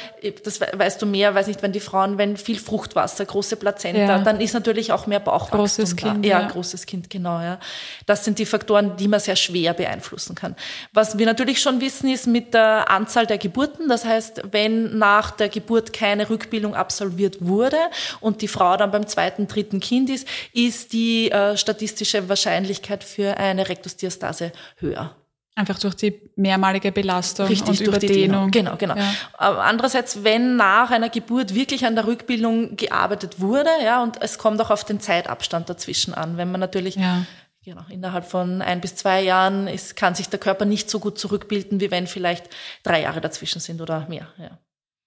das 0.44 0.60
weißt 0.86 1.02
du 1.02 1.06
mehr, 1.06 1.34
weiß 1.34 1.48
nicht, 1.48 1.62
wenn 1.62 1.72
die 1.72 1.80
Frauen, 1.80 2.16
wenn 2.16 2.36
viel 2.36 2.58
Fruchtwasser, 2.58 3.24
große 3.24 3.56
Plazenta, 3.56 4.00
ja. 4.00 4.18
dann 4.18 4.40
ist 4.40 4.54
natürlich 4.54 4.92
auch 4.92 5.08
mehr 5.08 5.18
Bauchwachstum 5.18 5.58
großes 5.58 5.96
da. 5.96 6.12
Kind, 6.12 6.24
ja, 6.24 6.40
ja, 6.40 6.48
großes 6.48 6.86
Kind 6.86 7.10
genau, 7.10 7.40
ja. 7.40 7.58
Das 8.06 8.24
sind 8.24 8.38
die 8.38 8.46
Faktoren, 8.46 8.96
die 8.96 9.08
man 9.08 9.18
sehr 9.18 9.34
schwer 9.34 9.74
beeinflussen 9.74 10.36
kann. 10.36 10.54
Was 10.92 11.18
wir 11.18 11.26
natürlich 11.26 11.60
schon 11.60 11.80
wissen, 11.80 12.08
ist 12.08 12.28
mit 12.28 12.54
der 12.54 12.88
Anzahl 12.88 13.26
der 13.26 13.38
Geburten. 13.38 13.88
Das 13.88 14.04
heißt, 14.04 14.42
wenn 14.52 14.96
nach 14.96 15.32
der 15.32 15.48
Geburt 15.48 15.92
keine 15.92 16.30
Rückbildung 16.30 16.76
absolviert 16.76 17.38
wurde 17.40 17.78
und 18.20 18.42
die 18.42 18.48
Frau 18.48 18.76
dann 18.76 18.92
beim 18.92 19.08
zweiten, 19.08 19.48
dritten 19.48 19.80
Kind 19.80 20.08
ist, 20.08 20.28
ist 20.52 20.92
die 20.92 21.32
äh, 21.32 21.56
statistische 21.56 22.28
Wahrscheinlichkeit 22.28 23.02
für 23.02 23.36
eine 23.38 23.68
Rektusdiastase 23.68 24.52
höher. 24.76 25.16
Einfach 25.58 25.78
durch 25.78 25.94
die 25.94 26.20
mehrmalige 26.36 26.92
Belastung 26.92 27.46
Richtig, 27.46 27.80
und 27.80 27.80
Überdehnung. 27.80 28.50
Genau, 28.50 28.76
genau. 28.76 28.94
Ja. 28.94 29.10
Andererseits, 29.38 30.22
wenn 30.22 30.56
nach 30.56 30.90
einer 30.90 31.08
Geburt 31.08 31.54
wirklich 31.54 31.86
an 31.86 31.94
der 31.94 32.06
Rückbildung 32.06 32.76
gearbeitet 32.76 33.40
wurde, 33.40 33.70
ja, 33.82 34.02
und 34.02 34.22
es 34.22 34.36
kommt 34.36 34.60
auch 34.60 34.70
auf 34.70 34.84
den 34.84 35.00
Zeitabstand 35.00 35.70
dazwischen 35.70 36.12
an. 36.12 36.36
Wenn 36.36 36.50
man 36.50 36.60
natürlich 36.60 36.96
ja. 36.96 37.24
Genau, 37.66 37.82
innerhalb 37.88 38.24
von 38.24 38.62
ein 38.62 38.80
bis 38.80 38.94
zwei 38.94 39.22
Jahren 39.22 39.66
ist, 39.66 39.96
kann 39.96 40.14
sich 40.14 40.28
der 40.28 40.38
Körper 40.38 40.64
nicht 40.64 40.88
so 40.88 41.00
gut 41.00 41.18
zurückbilden, 41.18 41.80
wie 41.80 41.90
wenn 41.90 42.06
vielleicht 42.06 42.48
drei 42.84 43.02
Jahre 43.02 43.20
dazwischen 43.20 43.58
sind 43.60 43.80
oder 43.80 44.06
mehr. 44.08 44.28
Ja. 44.38 44.56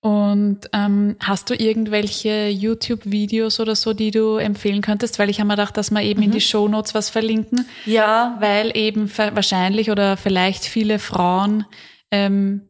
Und 0.01 0.61
ähm, 0.71 1.17
hast 1.19 1.49
du 1.49 1.55
irgendwelche 1.55 2.47
YouTube-Videos 2.47 3.59
oder 3.59 3.75
so, 3.75 3.93
die 3.93 4.11
du 4.11 4.37
empfehlen 4.37 4.81
könntest? 4.81 5.19
Weil 5.19 5.29
ich 5.29 5.39
habe 5.39 5.47
mir 5.47 5.55
gedacht, 5.55 5.75
dass 5.75 5.91
wir 5.91 6.01
eben 6.01 6.21
mhm. 6.21 6.27
in 6.27 6.31
die 6.31 6.41
Show 6.41 6.69
Notes 6.69 6.95
was 6.95 7.09
verlinken. 7.09 7.65
Ja. 7.85 8.37
Weil 8.39 8.75
eben 8.77 9.11
wahrscheinlich 9.17 9.91
oder 9.91 10.15
vielleicht 10.15 10.63
viele 10.63 10.99
Frauen 10.99 11.65
ähm, 12.11 12.68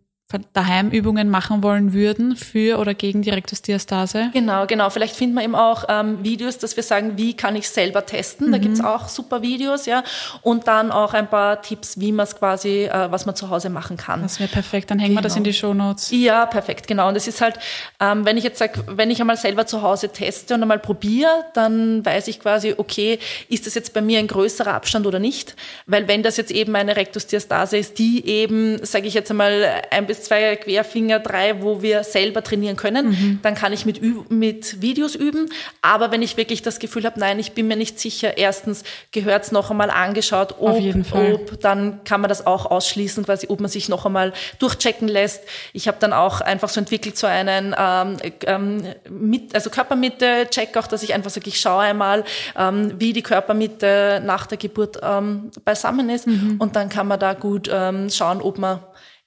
daheim 0.53 0.89
Übungen 0.91 1.29
machen 1.29 1.63
wollen 1.63 1.91
würden 1.91 2.35
für 2.35 2.77
oder 2.77 2.93
gegen 2.93 3.23
die 3.23 3.31
Rektusdiastase? 3.31 4.29
Genau, 4.31 4.67
genau. 4.67 4.91
Vielleicht 4.91 5.15
finden 5.15 5.35
wir 5.35 5.43
eben 5.43 5.55
auch 5.55 5.85
ähm, 5.89 6.23
Videos, 6.23 6.59
dass 6.59 6.75
wir 6.75 6.83
sagen, 6.83 7.17
wie 7.17 7.35
kann 7.35 7.55
ich 7.55 7.67
selber 7.67 8.05
testen. 8.05 8.47
Mhm. 8.47 8.51
Da 8.51 8.57
gibt's 8.59 8.83
auch 8.83 9.07
super 9.07 9.41
Videos, 9.41 9.87
ja. 9.87 10.03
Und 10.43 10.67
dann 10.67 10.91
auch 10.91 11.15
ein 11.15 11.27
paar 11.27 11.63
Tipps, 11.63 11.99
wie 11.99 12.11
man 12.11 12.25
es 12.25 12.35
quasi, 12.35 12.83
äh, 12.83 13.11
was 13.11 13.25
man 13.25 13.35
zu 13.35 13.49
Hause 13.49 13.71
machen 13.71 13.97
kann. 13.97 14.21
Das 14.21 14.39
wäre 14.39 14.49
perfekt. 14.49 14.91
Dann 14.91 14.99
hängen 14.99 15.15
genau. 15.15 15.21
wir 15.21 15.23
das 15.23 15.35
in 15.35 15.43
die 15.43 15.53
Show 15.53 15.73
Notes. 15.73 16.11
Ja, 16.11 16.45
perfekt, 16.45 16.87
genau. 16.87 17.07
Und 17.07 17.15
es 17.15 17.27
ist 17.27 17.41
halt, 17.41 17.57
ähm, 17.99 18.23
wenn 18.23 18.37
ich 18.37 18.43
jetzt 18.43 18.59
sage, 18.59 18.83
wenn 18.87 19.09
ich 19.09 19.21
einmal 19.21 19.37
selber 19.37 19.65
zu 19.65 19.81
Hause 19.81 20.09
teste 20.09 20.53
und 20.53 20.61
einmal 20.61 20.79
probiere, 20.79 21.45
dann 21.53 22.05
weiß 22.05 22.27
ich 22.27 22.39
quasi, 22.39 22.75
okay, 22.77 23.17
ist 23.47 23.65
das 23.65 23.73
jetzt 23.73 23.95
bei 23.95 24.01
mir 24.01 24.19
ein 24.19 24.27
größerer 24.27 24.75
Abstand 24.75 25.07
oder 25.07 25.17
nicht? 25.17 25.55
Weil 25.87 26.07
wenn 26.07 26.21
das 26.21 26.37
jetzt 26.37 26.51
eben 26.51 26.75
eine 26.75 26.95
Rektusdiastase 26.95 27.77
ist, 27.77 27.97
die 27.97 28.27
eben, 28.27 28.85
sage 28.85 29.07
ich 29.07 29.15
jetzt 29.15 29.31
einmal, 29.31 29.81
ein 29.89 30.05
bis 30.05 30.18
jetzt 30.19 30.25
zwei 30.27 30.55
Querfinger, 30.55 31.19
drei, 31.19 31.61
wo 31.61 31.81
wir 31.81 32.03
selber 32.03 32.43
trainieren 32.43 32.75
können. 32.75 33.09
Mhm. 33.09 33.39
Dann 33.41 33.55
kann 33.55 33.73
ich 33.73 33.85
mit, 33.85 34.01
mit 34.29 34.81
Videos 34.81 35.15
üben. 35.15 35.49
Aber 35.81 36.11
wenn 36.11 36.21
ich 36.21 36.37
wirklich 36.37 36.61
das 36.61 36.79
Gefühl 36.79 37.05
habe, 37.05 37.19
nein, 37.19 37.39
ich 37.39 37.53
bin 37.53 37.67
mir 37.67 37.75
nicht 37.75 37.99
sicher, 37.99 38.37
erstens 38.37 38.83
gehört 39.11 39.45
es 39.45 39.51
noch 39.51 39.71
einmal 39.71 39.89
angeschaut, 39.89 40.55
ob, 40.59 40.77
ob, 41.13 41.61
dann 41.61 42.03
kann 42.03 42.21
man 42.21 42.29
das 42.29 42.45
auch 42.45 42.65
ausschließen, 42.65 43.25
quasi, 43.25 43.47
ob 43.49 43.59
man 43.59 43.69
sich 43.69 43.89
noch 43.89 44.05
einmal 44.05 44.33
durchchecken 44.59 45.07
lässt. 45.07 45.43
Ich 45.73 45.87
habe 45.87 45.97
dann 45.99 46.13
auch 46.13 46.41
einfach 46.41 46.69
so 46.69 46.79
entwickelt, 46.79 47.17
so 47.17 47.27
einen 47.27 47.75
ähm, 47.77 48.17
ähm, 48.45 48.83
mit, 49.09 49.55
also 49.55 49.69
Körpermitte-Check 49.69 50.75
auch, 50.77 50.87
dass 50.87 51.03
ich 51.03 51.13
einfach 51.13 51.29
sage, 51.29 51.47
ich 51.49 51.59
schaue 51.59 51.81
einmal, 51.81 52.23
ähm, 52.57 52.93
wie 52.97 53.13
die 53.13 53.23
Körpermitte 53.23 54.21
nach 54.25 54.45
der 54.47 54.57
Geburt 54.57 54.99
ähm, 55.01 55.51
beisammen 55.63 56.09
ist. 56.09 56.27
Mhm. 56.27 56.57
Und 56.59 56.75
dann 56.75 56.89
kann 56.89 57.07
man 57.07 57.19
da 57.19 57.33
gut 57.33 57.69
ähm, 57.71 58.09
schauen, 58.09 58.41
ob 58.41 58.57
man 58.57 58.79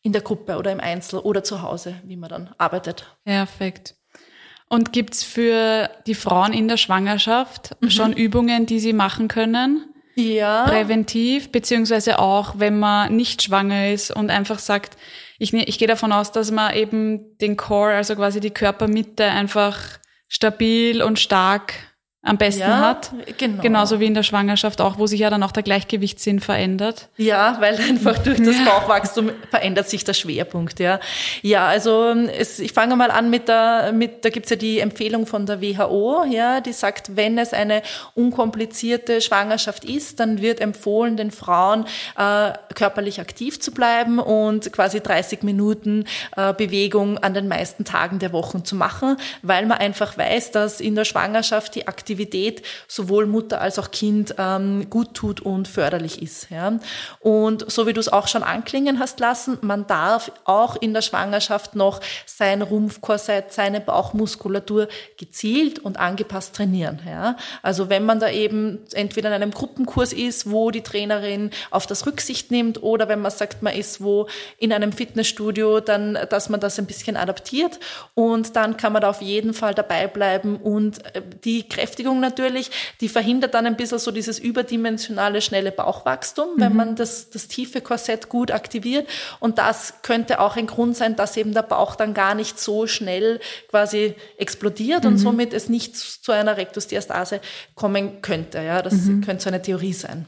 in 0.03 0.13
der 0.13 0.23
Gruppe 0.23 0.57
oder 0.57 0.73
im 0.73 0.81
Einzel 0.81 1.21
oder 1.21 1.45
zu 1.45 1.63
Hause, 1.63 1.95
wie 2.05 2.17
man 2.17 2.29
dann 2.29 2.55
arbeitet. 2.59 3.07
Perfekt. 3.25 3.95
Und 4.69 4.93
gibt's 4.93 5.23
für 5.23 5.91
die 6.07 6.15
Frauen 6.15 6.53
in 6.53 6.67
der 6.67 6.77
Schwangerschaft 6.77 7.77
mhm. 7.81 7.91
schon 7.91 8.13
Übungen, 8.13 8.67
die 8.67 8.81
sie 8.81 8.93
machen 8.93 9.29
können? 9.29 9.93
Ja. 10.15 10.65
Präventiv, 10.65 11.53
beziehungsweise 11.53 12.19
auch, 12.19 12.55
wenn 12.59 12.79
man 12.79 13.15
nicht 13.15 13.43
schwanger 13.43 13.91
ist 13.91 14.11
und 14.11 14.31
einfach 14.31 14.59
sagt, 14.59 14.97
ich, 15.39 15.53
ich 15.55 15.79
gehe 15.79 15.89
davon 15.89 16.13
aus, 16.13 16.33
dass 16.33 16.51
man 16.51 16.75
eben 16.75 17.37
den 17.39 17.57
Core, 17.57 17.95
also 17.95 18.15
quasi 18.17 18.41
die 18.41 18.51
Körpermitte 18.51 19.25
einfach 19.25 19.79
stabil 20.29 21.03
und 21.03 21.19
stark 21.19 21.75
am 22.25 22.39
besten 22.39 22.61
ja, 22.61 22.79
hat. 22.79 23.11
Genau. 23.37 23.63
Genauso 23.63 23.99
wie 23.99 24.07
in 24.07 24.15
der 24.15 24.23
Schwangerschaft 24.23 24.81
auch, 24.81 24.97
wo 24.97 25.09
sich 25.09 25.21
ja 25.21 25.29
dann 25.29 25.43
auch 25.43 25.51
der 25.51 25.65
Gleichgewichtssinn 25.65 26.39
verändert. 26.39 27.09
Ja, 27.17 27.57
weil 27.59 27.75
einfach 27.77 28.17
durch 28.19 28.39
das 28.39 28.59
ja. 28.59 28.65
Bauchwachstum 28.65 29.31
verändert 29.51 29.89
sich 29.89 30.05
der 30.05 30.15
Schwerpunkt, 30.15 30.79
ja. 30.79 31.01
Ja, 31.43 31.67
also 31.67 32.11
es, 32.13 32.61
ich 32.61 32.73
fange 32.73 32.95
mal 32.95 33.11
an 33.11 33.29
mit 33.29 33.49
der, 33.49 33.91
mit, 33.93 34.25
da 34.25 34.31
gibt's 34.31 34.51
ja 34.51 34.57
die 34.57 34.79
Empfehlung 34.79 35.27
von 35.27 35.47
der 35.47 35.61
WHO, 35.61 36.25
ja, 36.31 36.61
die 36.61 36.73
sagt, 36.73 37.17
wenn 37.17 37.39
es 37.39 37.53
eine 37.53 37.83
unkomplizierte 38.15 39.21
Schwangerschaft 39.21 39.85
ist, 39.85 40.21
dann 40.21 40.41
wird 40.41 40.61
empfohlen, 40.61 41.17
den 41.17 41.33
Frauen 41.33 41.87
äh, 42.17 42.53
körperlich 42.75 43.21
aktiv 43.21 43.59
zu 43.59 43.73
bleiben 43.73 44.21
und 44.21 44.73
quasi 44.73 45.01
30 45.01 45.43
Minuten 45.43 46.05
äh, 46.37 46.55
Bewegung 46.55 47.19
an 47.19 47.35
den 47.35 47.49
meisten 47.49 47.85
Tagen 47.85 48.21
der 48.21 48.33
Wochen 48.33 48.65
zu 48.65 48.77
machen, 48.77 49.17
weil 49.43 49.67
man 49.67 49.79
einfach 49.79 50.17
weiß, 50.17 50.53
dass 50.53 50.81
in 50.81 50.95
der 50.95 51.05
Schwangerschaft 51.05 51.75
die 51.75 51.89
Aktivität 51.89 52.12
Aktivität 52.13 52.63
sowohl 52.89 53.27
Mutter 53.27 53.63
als 53.63 53.79
auch 53.79 53.91
Kind 53.91 54.35
ähm, 54.37 54.91
gut 54.91 55.15
tut 55.15 55.41
und 55.41 55.67
förderlich 55.67 56.21
ist. 56.21 56.51
Ja. 56.51 56.79
Und 57.21 57.71
so 57.71 57.87
wie 57.87 57.95
du 57.95 58.01
es 58.01 58.13
auch 58.13 58.29
schon 58.29 58.43
anklingen 58.43 58.99
hast 58.99 59.19
lassen, 59.19 59.57
man 59.63 59.87
darf 59.87 60.31
auch 60.45 60.77
in 60.77 60.93
der 60.93 61.01
Schwangerschaft 61.01 61.75
noch 61.75 62.01
sein 62.27 62.61
Rumpfkorsett, 62.61 63.53
seine 63.53 63.81
Bauchmuskulatur 63.81 64.89
gezielt 65.17 65.79
und 65.79 65.99
angepasst 65.99 66.55
trainieren. 66.55 67.01
Ja. 67.07 67.37
Also 67.63 67.89
wenn 67.89 68.05
man 68.05 68.21
da 68.21 68.29
eben 68.29 68.81
entweder 68.93 69.31
in 69.31 69.35
einem 69.35 69.53
Gruppenkurs 69.53 70.13
ist, 70.13 70.51
wo 70.51 70.71
die 70.71 70.83
Trainerin 70.83 71.51
auf 71.71 71.87
das 71.87 72.05
Rücksicht 72.05 72.51
nimmt 72.51 72.83
oder 72.83 73.09
wenn 73.09 73.23
man 73.23 73.31
sagt, 73.31 73.63
man 73.63 73.75
ist 73.75 74.03
wo 74.03 74.29
in 74.59 74.71
einem 74.71 74.93
Fitnessstudio, 74.93 75.81
dann, 75.81 76.19
dass 76.29 76.51
man 76.51 76.61
das 76.61 76.79
ein 76.79 76.87
bisschen 76.87 77.17
adaptiert 77.17 77.81
und 78.15 78.55
dann 78.57 78.77
kann 78.77 78.93
man 78.93 79.01
da 79.01 79.09
auf 79.09 79.23
jeden 79.23 79.55
Fall 79.55 79.75
dabei 79.75 80.09
bleiben 80.09 80.57
und 80.57 81.05
äh, 81.15 81.23
die 81.45 81.69
Kräfte 81.69 82.02
Beschäftigung 82.03 82.21
natürlich, 82.21 82.71
die 83.01 83.09
verhindert 83.09 83.55
dann 83.55 83.67
ein 83.67 83.77
bisschen 83.77 83.99
so 83.99 84.11
dieses 84.11 84.39
überdimensionale, 84.39 85.41
schnelle 85.41 85.73
Bauchwachstum, 85.73 86.57
mhm. 86.57 86.61
wenn 86.61 86.77
man 86.77 86.97
das, 86.97 87.31
das 87.31 87.49
tiefe 87.49 87.81
Korsett 87.81 88.29
gut 88.29 88.51
aktiviert. 88.51 89.09
Und 89.41 89.59
das 89.59 89.95
könnte 90.03 90.41
auch 90.41 90.57
ein 90.57 90.67
Grund 90.67 90.97
sein, 90.97 91.17
dass 91.17 91.37
eben 91.37 91.55
der 91.55 91.63
Bauch 91.63 91.95
dann 91.95 92.15
gar 92.15 92.35
nicht 92.35 92.59
so 92.59 92.87
schnell 92.87 93.41
quasi 93.69 94.15
explodiert 94.39 95.05
mhm. 95.05 95.11
und 95.11 95.19
somit 95.19 95.53
es 95.53 95.69
nicht 95.69 95.97
zu 95.97 96.33
einer 96.33 96.57
Rektusdiastase 96.57 97.41
kommen 97.75 98.23
könnte. 98.23 98.63
Ja, 98.63 98.83
das 98.83 98.95
mhm. 98.95 99.23
könnte 99.23 99.45
so 99.45 99.51
eine 99.51 99.63
Theorie 99.63 99.93
sein. 99.93 100.27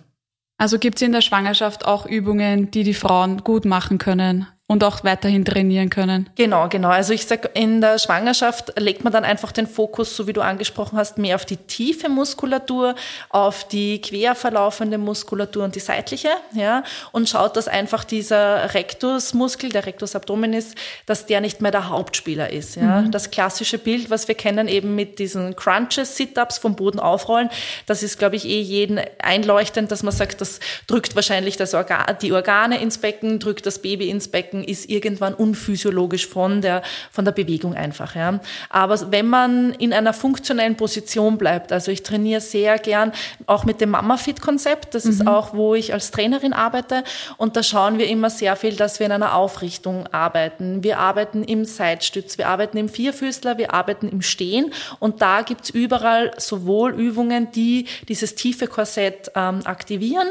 Also 0.57 0.79
gibt 0.79 0.97
es 0.97 1.03
in 1.03 1.13
der 1.13 1.21
Schwangerschaft 1.21 1.85
auch 1.85 2.07
Übungen, 2.07 2.71
die 2.71 2.85
die 2.85 2.95
Frauen 2.95 3.43
gut 3.43 3.65
machen 3.65 3.99
können? 3.99 4.47
Und 4.67 4.83
auch 4.83 5.05
weiterhin 5.05 5.45
trainieren 5.45 5.91
können. 5.91 6.31
Genau, 6.37 6.69
genau. 6.71 6.89
Also 6.89 7.13
ich 7.13 7.27
sage, 7.27 7.51
in 7.53 7.83
der 7.83 7.99
Schwangerschaft 7.99 8.73
legt 8.81 9.05
man 9.05 9.13
dann 9.13 9.23
einfach 9.23 9.53
den 9.53 9.67
Fokus, 9.67 10.17
so 10.17 10.27
wie 10.27 10.33
du 10.33 10.41
angesprochen 10.41 10.97
hast, 10.97 11.19
mehr 11.19 11.35
auf 11.35 11.45
die 11.45 11.59
tiefe 11.59 12.09
Muskulatur, 12.09 12.95
auf 13.29 13.69
die 13.69 14.01
quer 14.01 14.35
verlaufende 14.35 14.97
Muskulatur 14.97 15.65
und 15.65 15.75
die 15.75 15.81
seitliche, 15.81 16.31
ja, 16.55 16.83
und 17.13 17.29
schaut, 17.29 17.59
dass 17.59 17.69
einfach 17.69 18.05
dieser 18.05 18.73
Rectusmuskel, 18.73 19.69
der 19.69 19.85
Rectus 19.85 20.17
abdominis, 20.17 20.75
dass 21.05 21.27
der 21.27 21.43
nicht 21.43 21.61
mehr 21.61 21.71
der 21.71 21.91
Hauptspieler 21.91 22.51
ist, 22.51 22.77
ja. 22.77 23.03
Mhm. 23.03 23.11
Das 23.11 23.31
klassische 23.31 23.77
Bild, 23.77 24.09
was 24.09 24.29
wir 24.29 24.35
kennen 24.35 24.69
eben 24.69 24.95
mit 24.95 25.19
diesen 25.19 25.57
Crunches, 25.57 26.17
Sit-ups 26.17 26.57
vom 26.57 26.75
Boden 26.75 27.01
aufrollen, 27.01 27.51
das 27.85 28.03
ist, 28.03 28.19
glaube 28.19 28.37
ich, 28.37 28.47
eh 28.47 28.63
jeden 28.63 28.99
einleuchtend, 29.19 29.93
dass 29.93 30.03
man 30.03 30.15
sagt, 30.15 30.41
das 30.41 30.59
drückt 30.87 31.17
wahrscheinlich 31.17 31.59
das 31.59 31.75
Organ, 31.75 32.17
die 32.23 32.33
Organe 32.33 32.81
ins 32.81 32.97
Becken, 32.97 33.39
drückt 33.39 33.67
das 33.67 33.81
Baby 33.81 34.09
ins 34.09 34.29
Becken, 34.29 34.54
Strecken 34.55 34.65
ist 34.65 34.89
irgendwann 34.89 35.35
unphysiologisch 35.35 36.27
von 36.27 36.61
der, 36.61 36.83
von 37.11 37.25
der 37.25 37.33
Bewegung 37.33 37.75
einfach. 37.75 38.15
Ja. 38.15 38.41
Aber 38.71 39.11
wenn 39.11 39.27
man 39.27 39.73
in 39.75 39.93
einer 39.93 40.13
funktionellen 40.13 40.77
Position 40.77 41.39
bleibt, 41.39 41.73
also 41.73 41.91
ich 41.91 42.03
trainiere 42.03 42.41
sehr 42.41 42.79
gern 42.79 43.13
auch 43.47 43.65
mit 43.65 43.81
dem 43.81 43.91
Mama-Fit-Konzept, 43.91 44.95
das 44.95 45.05
mhm. 45.05 45.11
ist 45.11 45.27
auch, 45.27 45.55
wo 45.55 45.75
ich 45.75 45.93
als 45.93 46.11
Trainerin 46.11 46.53
arbeite 46.53 47.05
und 47.37 47.57
da 47.57 47.63
schauen 47.63 47.99
wir 47.99 48.09
immer 48.09 48.31
sehr 48.31 48.57
viel, 48.57 48.77
dass 48.77 49.01
wir 49.01 49.07
in 49.07 49.13
einer 49.13 49.35
Aufrichtung 49.35 50.07
arbeiten. 50.09 50.83
Wir 50.83 50.99
arbeiten 50.99 51.43
im 51.43 51.65
Seitstütz, 51.65 52.39
wir 52.39 52.49
arbeiten 52.49 52.77
im 52.77 52.89
Vierfüßler, 52.89 53.59
wir 53.59 53.75
arbeiten 53.75 54.09
im 54.09 54.23
Stehen 54.23 54.73
und 55.01 55.23
da 55.23 55.43
gibt's 55.43 55.71
überall 55.71 56.33
sowohl 56.39 56.93
Übungen, 56.95 57.51
die 57.53 57.87
dieses 58.09 58.35
tiefe 58.35 58.67
Korsett 58.67 59.31
ähm, 59.35 59.61
aktivieren, 59.65 60.29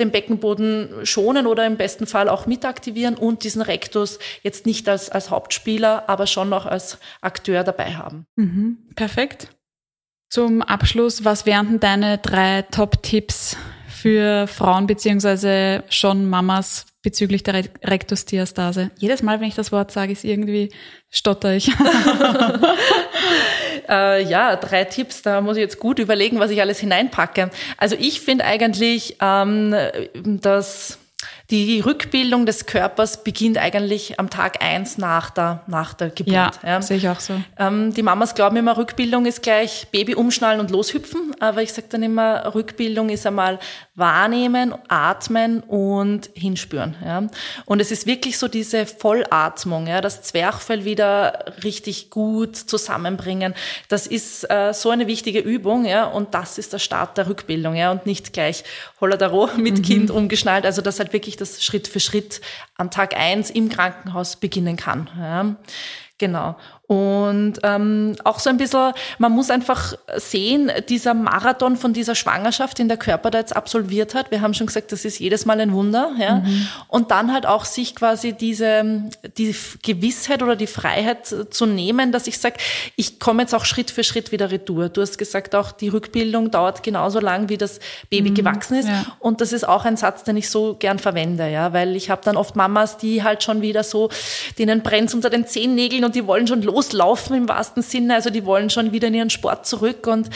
den 0.00 0.10
Beckenboden 0.10 1.04
schonen 1.04 1.46
oder 1.46 1.66
im 1.66 1.76
besten 1.76 2.06
Fall 2.06 2.28
auch 2.28 2.46
mit 2.46 2.64
aktivieren 2.64 3.14
und 3.14 3.44
diesen 3.44 3.62
Rektus 3.62 4.18
jetzt 4.42 4.66
nicht 4.66 4.88
als, 4.88 5.10
als 5.10 5.30
Hauptspieler, 5.30 6.08
aber 6.08 6.26
schon 6.26 6.48
noch 6.48 6.66
als 6.66 6.98
Akteur 7.20 7.62
dabei 7.62 7.94
haben. 7.94 8.26
Mhm, 8.36 8.78
perfekt. 8.96 9.48
Zum 10.30 10.62
Abschluss, 10.62 11.24
was 11.24 11.46
wären 11.46 11.68
denn 11.68 11.80
deine 11.80 12.18
drei 12.18 12.62
Top-Tipps 12.62 13.56
für 13.88 14.46
Frauen 14.46 14.86
beziehungsweise 14.86 15.84
schon 15.88 16.28
Mamas 16.28 16.86
bezüglich 17.02 17.42
der 17.42 17.64
Rektusdiastase? 17.82 18.90
Jedes 18.98 19.22
Mal, 19.22 19.40
wenn 19.40 19.48
ich 19.48 19.54
das 19.54 19.72
Wort 19.72 19.90
sage, 19.90 20.12
ist 20.12 20.24
irgendwie 20.24 20.70
stotter 21.10 21.54
ich. 21.54 21.70
Äh, 23.88 24.22
ja, 24.22 24.54
drei 24.54 24.84
Tipps, 24.84 25.22
da 25.22 25.40
muss 25.40 25.56
ich 25.56 25.62
jetzt 25.62 25.80
gut 25.80 25.98
überlegen, 25.98 26.38
was 26.38 26.52
ich 26.52 26.60
alles 26.60 26.78
hineinpacke. 26.78 27.50
Also 27.76 27.96
ich 27.98 28.20
finde 28.20 28.44
eigentlich, 28.44 29.16
ähm, 29.20 29.74
dass 30.14 30.99
die 31.50 31.80
Rückbildung 31.80 32.46
des 32.46 32.66
Körpers 32.66 33.24
beginnt 33.24 33.58
eigentlich 33.58 34.20
am 34.20 34.30
Tag 34.30 34.62
eins 34.62 34.98
nach 34.98 35.30
der, 35.30 35.62
nach 35.66 35.94
der 35.94 36.10
Geburt. 36.10 36.32
Ja, 36.32 36.52
ja. 36.64 36.82
sehe 36.82 36.98
ich 36.98 37.08
auch 37.08 37.18
so. 37.18 37.34
Ähm, 37.58 37.92
die 37.92 38.02
Mamas 38.02 38.36
glauben 38.36 38.56
immer, 38.56 38.76
Rückbildung 38.76 39.26
ist 39.26 39.42
gleich 39.42 39.88
Baby 39.90 40.14
umschnallen 40.14 40.60
und 40.60 40.70
loshüpfen. 40.70 41.34
Aber 41.40 41.62
ich 41.62 41.72
sage 41.72 41.88
dann 41.90 42.04
immer, 42.04 42.54
Rückbildung 42.54 43.08
ist 43.08 43.26
einmal 43.26 43.58
wahrnehmen, 43.96 44.74
atmen 44.88 45.60
und 45.60 46.30
hinspüren. 46.34 46.96
Ja. 47.04 47.24
Und 47.66 47.80
es 47.80 47.90
ist 47.90 48.06
wirklich 48.06 48.38
so 48.38 48.46
diese 48.46 48.86
Vollatmung, 48.86 49.88
ja, 49.88 50.00
das 50.00 50.22
Zwerchfell 50.22 50.84
wieder 50.84 51.44
richtig 51.64 52.10
gut 52.10 52.56
zusammenbringen. 52.56 53.54
Das 53.88 54.06
ist 54.06 54.48
äh, 54.50 54.72
so 54.72 54.90
eine 54.90 55.06
wichtige 55.06 55.40
Übung, 55.40 55.84
ja, 55.84 56.04
und 56.06 56.34
das 56.34 56.58
ist 56.58 56.72
der 56.72 56.78
Start 56.78 57.18
der 57.18 57.28
Rückbildung, 57.28 57.74
ja, 57.74 57.90
und 57.90 58.06
nicht 58.06 58.32
gleich 58.32 58.64
Holladaro 59.00 59.50
mit 59.56 59.78
mhm. 59.78 59.82
Kind 59.82 60.10
umgeschnallt. 60.10 60.64
Also 60.64 60.80
das 60.80 60.98
halt 60.98 61.12
wirklich 61.12 61.36
das 61.40 61.62
Schritt 61.62 61.88
für 61.88 62.00
Schritt 62.00 62.40
an 62.76 62.90
Tag 62.90 63.16
eins 63.16 63.50
im 63.50 63.68
Krankenhaus 63.68 64.36
beginnen 64.36 64.76
kann. 64.76 65.10
Ja. 65.16 65.56
Genau. 66.18 66.56
Und 66.90 67.60
ähm, 67.62 68.16
auch 68.24 68.40
so 68.40 68.50
ein 68.50 68.56
bisschen, 68.56 68.92
man 69.18 69.30
muss 69.30 69.48
einfach 69.48 69.94
sehen, 70.16 70.72
dieser 70.88 71.14
Marathon 71.14 71.76
von 71.76 71.92
dieser 71.92 72.16
Schwangerschaft, 72.16 72.78
den 72.78 72.88
der 72.88 72.96
Körper 72.96 73.30
da 73.30 73.38
jetzt 73.38 73.54
absolviert 73.54 74.16
hat, 74.16 74.32
wir 74.32 74.40
haben 74.40 74.54
schon 74.54 74.66
gesagt, 74.66 74.90
das 74.90 75.04
ist 75.04 75.20
jedes 75.20 75.46
Mal 75.46 75.60
ein 75.60 75.72
Wunder. 75.72 76.10
Ja? 76.18 76.40
Mhm. 76.40 76.66
Und 76.88 77.12
dann 77.12 77.32
halt 77.32 77.46
auch 77.46 77.64
sich 77.64 77.94
quasi 77.94 78.32
diese 78.32 79.08
die 79.38 79.54
Gewissheit 79.84 80.42
oder 80.42 80.56
die 80.56 80.66
Freiheit 80.66 81.32
zu 81.50 81.64
nehmen, 81.64 82.10
dass 82.10 82.26
ich 82.26 82.38
sage, 82.38 82.56
ich 82.96 83.20
komme 83.20 83.42
jetzt 83.42 83.54
auch 83.54 83.64
Schritt 83.64 83.92
für 83.92 84.02
Schritt 84.02 84.32
wieder 84.32 84.50
retour. 84.50 84.88
Du 84.88 85.00
hast 85.00 85.16
gesagt, 85.16 85.54
auch 85.54 85.70
die 85.70 85.90
Rückbildung 85.90 86.50
dauert 86.50 86.82
genauso 86.82 87.20
lang, 87.20 87.48
wie 87.48 87.56
das 87.56 87.78
Baby 88.08 88.30
mhm. 88.30 88.34
gewachsen 88.34 88.78
ist. 88.78 88.88
Ja. 88.88 89.06
Und 89.20 89.40
das 89.40 89.52
ist 89.52 89.62
auch 89.62 89.84
ein 89.84 89.96
Satz, 89.96 90.24
den 90.24 90.36
ich 90.36 90.50
so 90.50 90.74
gern 90.74 90.98
verwende, 90.98 91.48
ja, 91.48 91.72
weil 91.72 91.94
ich 91.94 92.10
habe 92.10 92.22
dann 92.24 92.36
oft 92.36 92.56
Mamas, 92.56 92.96
die 92.96 93.22
halt 93.22 93.44
schon 93.44 93.62
wieder 93.62 93.84
so, 93.84 94.10
denen 94.58 94.82
brennt 94.82 95.14
unter 95.14 95.30
den 95.30 95.46
Zehennägeln 95.46 96.04
und 96.04 96.16
die 96.16 96.26
wollen 96.26 96.48
schon 96.48 96.62
loslaufen 96.80 97.36
im 97.36 97.48
wahrsten 97.48 97.82
Sinne. 97.82 98.14
Also 98.14 98.30
die 98.30 98.44
wollen 98.44 98.70
schon 98.70 98.92
wieder 98.92 99.08
in 99.08 99.14
ihren 99.14 99.30
Sport 99.30 99.66
zurück. 99.66 100.06
Und 100.06 100.30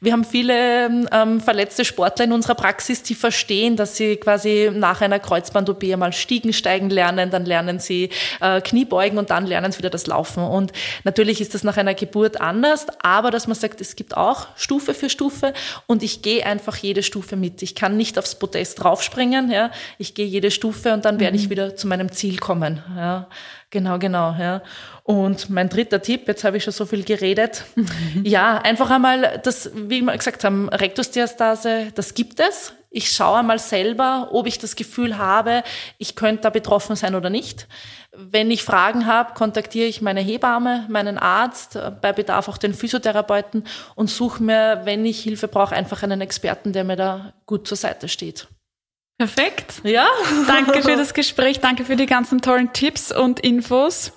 wir 0.00 0.12
haben 0.12 0.24
viele 0.24 1.06
ähm, 1.12 1.40
verletzte 1.40 1.84
Sportler 1.84 2.24
in 2.26 2.32
unserer 2.32 2.54
Praxis, 2.54 3.02
die 3.02 3.14
verstehen, 3.14 3.76
dass 3.76 3.96
sie 3.96 4.16
quasi 4.16 4.70
nach 4.72 5.00
einer 5.00 5.18
Kreuzband-OP 5.18 5.82
einmal 5.84 6.12
Stiegen 6.12 6.52
steigen 6.52 6.90
lernen, 6.90 7.30
dann 7.30 7.44
lernen 7.44 7.80
sie 7.80 8.10
äh, 8.40 8.60
Kniebeugen 8.60 9.18
und 9.18 9.30
dann 9.30 9.46
lernen 9.46 9.72
sie 9.72 9.78
wieder 9.78 9.90
das 9.90 10.06
Laufen. 10.06 10.44
Und 10.44 10.72
natürlich 11.04 11.40
ist 11.40 11.54
das 11.54 11.64
nach 11.64 11.76
einer 11.76 11.94
Geburt 11.94 12.40
anders, 12.40 12.86
aber 13.02 13.30
dass 13.30 13.48
man 13.48 13.56
sagt, 13.56 13.80
es 13.80 13.96
gibt 13.96 14.16
auch 14.16 14.46
Stufe 14.56 14.94
für 14.94 15.10
Stufe 15.10 15.52
und 15.86 16.02
ich 16.02 16.22
gehe 16.22 16.46
einfach 16.46 16.76
jede 16.76 17.02
Stufe 17.02 17.36
mit. 17.36 17.62
Ich 17.62 17.74
kann 17.74 17.96
nicht 17.96 18.18
aufs 18.18 18.36
Podest 18.36 18.82
draufspringen, 18.82 19.50
ja. 19.50 19.70
Ich 19.98 20.14
gehe 20.14 20.26
jede 20.26 20.50
Stufe 20.50 20.92
und 20.92 21.04
dann 21.04 21.18
werde 21.18 21.36
ich 21.36 21.46
mhm. 21.46 21.50
wieder 21.50 21.76
zu 21.76 21.88
meinem 21.88 22.12
Ziel 22.12 22.38
kommen, 22.38 22.82
ja. 22.96 23.28
Genau, 23.70 23.98
genau, 23.98 24.34
ja. 24.38 24.62
Und 25.02 25.50
mein 25.50 25.68
dritter 25.68 26.00
Tipp, 26.00 26.26
jetzt 26.26 26.42
habe 26.44 26.56
ich 26.56 26.64
schon 26.64 26.72
so 26.72 26.86
viel 26.86 27.04
geredet. 27.04 27.64
Mhm. 27.74 27.88
Ja, 28.24 28.58
einfach 28.58 28.90
einmal 28.90 29.40
das, 29.42 29.70
wie 29.74 30.00
wir 30.00 30.16
gesagt 30.16 30.44
haben, 30.44 30.68
Rektusdiastase, 30.68 31.92
das 31.94 32.14
gibt 32.14 32.40
es. 32.40 32.72
Ich 32.90 33.10
schaue 33.10 33.38
einmal 33.38 33.58
selber, 33.58 34.30
ob 34.32 34.46
ich 34.46 34.58
das 34.58 34.74
Gefühl 34.74 35.18
habe, 35.18 35.62
ich 35.98 36.16
könnte 36.16 36.42
da 36.42 36.50
betroffen 36.50 36.96
sein 36.96 37.14
oder 37.14 37.28
nicht. 37.28 37.68
Wenn 38.16 38.50
ich 38.50 38.64
Fragen 38.64 39.06
habe, 39.06 39.34
kontaktiere 39.34 39.86
ich 39.86 40.00
meine 40.00 40.20
Hebamme, 40.20 40.86
meinen 40.88 41.18
Arzt, 41.18 41.78
bei 42.00 42.12
Bedarf 42.14 42.48
auch 42.48 42.56
den 42.56 42.72
Physiotherapeuten 42.72 43.64
und 43.94 44.08
suche 44.08 44.42
mir, 44.42 44.80
wenn 44.84 45.04
ich 45.04 45.20
Hilfe 45.20 45.48
brauche, 45.48 45.74
einfach 45.74 46.02
einen 46.02 46.22
Experten, 46.22 46.72
der 46.72 46.84
mir 46.84 46.96
da 46.96 47.34
gut 47.44 47.68
zur 47.68 47.76
Seite 47.76 48.08
steht. 48.08 48.48
Perfekt. 49.18 49.80
Ja. 49.82 50.06
Danke 50.46 50.80
für 50.80 50.96
das 50.96 51.12
Gespräch, 51.12 51.58
danke 51.58 51.84
für 51.84 51.96
die 51.96 52.06
ganzen 52.06 52.40
tollen 52.40 52.72
Tipps 52.72 53.10
und 53.10 53.40
Infos. 53.40 54.12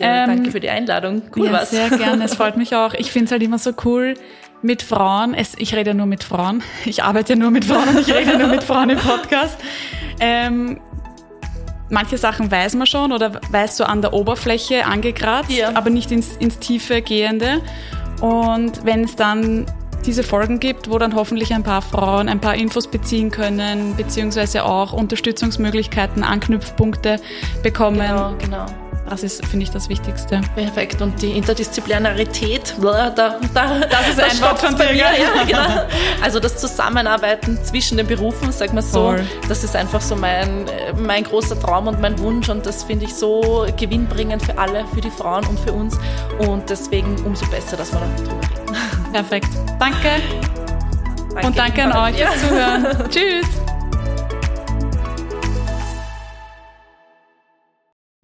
Ja, 0.00 0.24
ähm, 0.24 0.26
danke 0.26 0.50
für 0.50 0.58
die 0.58 0.68
Einladung. 0.68 1.22
Cool 1.36 1.46
ja, 1.46 1.52
was. 1.52 1.70
Sehr 1.70 1.88
gerne, 1.90 2.24
es 2.24 2.34
freut 2.34 2.56
mich 2.56 2.74
auch. 2.76 2.92
Ich 2.94 3.12
finde 3.12 3.26
es 3.26 3.32
halt 3.32 3.42
immer 3.42 3.58
so 3.58 3.72
cool 3.84 4.14
mit 4.60 4.82
Frauen. 4.82 5.34
Es, 5.34 5.54
ich 5.56 5.74
rede 5.76 5.94
nur 5.94 6.06
mit 6.06 6.24
Frauen. 6.24 6.62
Ich 6.84 7.04
arbeite 7.04 7.36
nur 7.36 7.52
mit 7.52 7.64
Frauen, 7.64 7.96
ich 7.98 8.12
rede 8.12 8.36
nur 8.36 8.48
mit 8.48 8.64
Frauen 8.64 8.90
im 8.90 8.98
Podcast. 8.98 9.58
Ähm, 10.18 10.80
manche 11.88 12.18
Sachen 12.18 12.50
weiß 12.50 12.74
man 12.74 12.88
schon 12.88 13.12
oder 13.12 13.40
weiß 13.50 13.76
so 13.76 13.84
an 13.84 14.02
der 14.02 14.12
Oberfläche 14.12 14.86
angekratzt, 14.86 15.52
ja. 15.52 15.70
aber 15.74 15.90
nicht 15.90 16.10
ins, 16.10 16.36
ins 16.38 16.58
Tiefe 16.58 17.00
gehende. 17.00 17.62
Und 18.20 18.84
wenn 18.84 19.04
es 19.04 19.14
dann 19.14 19.66
diese 20.06 20.22
Folgen 20.22 20.60
gibt, 20.60 20.90
wo 20.90 20.98
dann 20.98 21.14
hoffentlich 21.14 21.54
ein 21.54 21.62
paar 21.62 21.82
Frauen 21.82 22.28
ein 22.28 22.40
paar 22.40 22.54
Infos 22.54 22.86
beziehen 22.86 23.30
können, 23.30 23.96
beziehungsweise 23.96 24.64
auch 24.64 24.92
Unterstützungsmöglichkeiten, 24.92 26.22
Anknüpfpunkte 26.24 27.20
bekommen. 27.62 27.98
Genau, 27.98 28.34
genau. 28.38 28.81
Das 29.12 29.22
ist, 29.22 29.44
finde 29.44 29.64
ich, 29.64 29.70
das 29.70 29.90
Wichtigste. 29.90 30.40
Perfekt. 30.54 31.02
Und 31.02 31.20
die 31.20 31.36
Interdisziplinarität, 31.36 32.74
da, 32.80 33.10
da, 33.10 33.38
das 33.50 34.08
ist 34.08 34.18
ein 34.18 34.40
Wort 34.40 34.58
von 34.58 34.74
dir. 34.74 34.94
Ja, 34.94 35.10
genau. 35.46 35.86
Also 36.22 36.40
das 36.40 36.56
Zusammenarbeiten 36.56 37.62
zwischen 37.62 37.98
den 37.98 38.06
Berufen, 38.06 38.52
sag 38.52 38.72
mal 38.72 38.80
so, 38.80 39.10
Voll. 39.10 39.26
das 39.50 39.64
ist 39.64 39.76
einfach 39.76 40.00
so 40.00 40.16
mein, 40.16 40.64
mein 40.96 41.24
großer 41.24 41.60
Traum 41.60 41.88
und 41.88 42.00
mein 42.00 42.18
Wunsch 42.20 42.48
und 42.48 42.64
das 42.64 42.84
finde 42.84 43.04
ich 43.04 43.14
so 43.14 43.66
gewinnbringend 43.76 44.42
für 44.42 44.56
alle, 44.56 44.86
für 44.94 45.02
die 45.02 45.10
Frauen 45.10 45.44
und 45.46 45.60
für 45.60 45.74
uns 45.74 45.98
und 46.38 46.70
deswegen 46.70 47.14
umso 47.26 47.44
besser, 47.46 47.76
dass 47.76 47.92
wir 47.92 48.00
darüber 48.00 48.40
reden. 48.40 49.12
Perfekt. 49.12 49.48
Danke. 49.78 49.98
danke 51.34 51.46
und 51.46 51.58
danke 51.58 51.84
an 51.84 52.14
euch 52.14 52.16
fürs 52.16 52.40
Zuhören. 52.40 52.86
Tschüss. 53.10 53.71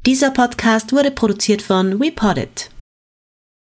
Dieser 0.09 0.31
Podcast 0.31 0.95
wurde 0.95 1.11
produziert 1.11 1.61
von 1.61 2.01
WePoddit. 2.01 2.71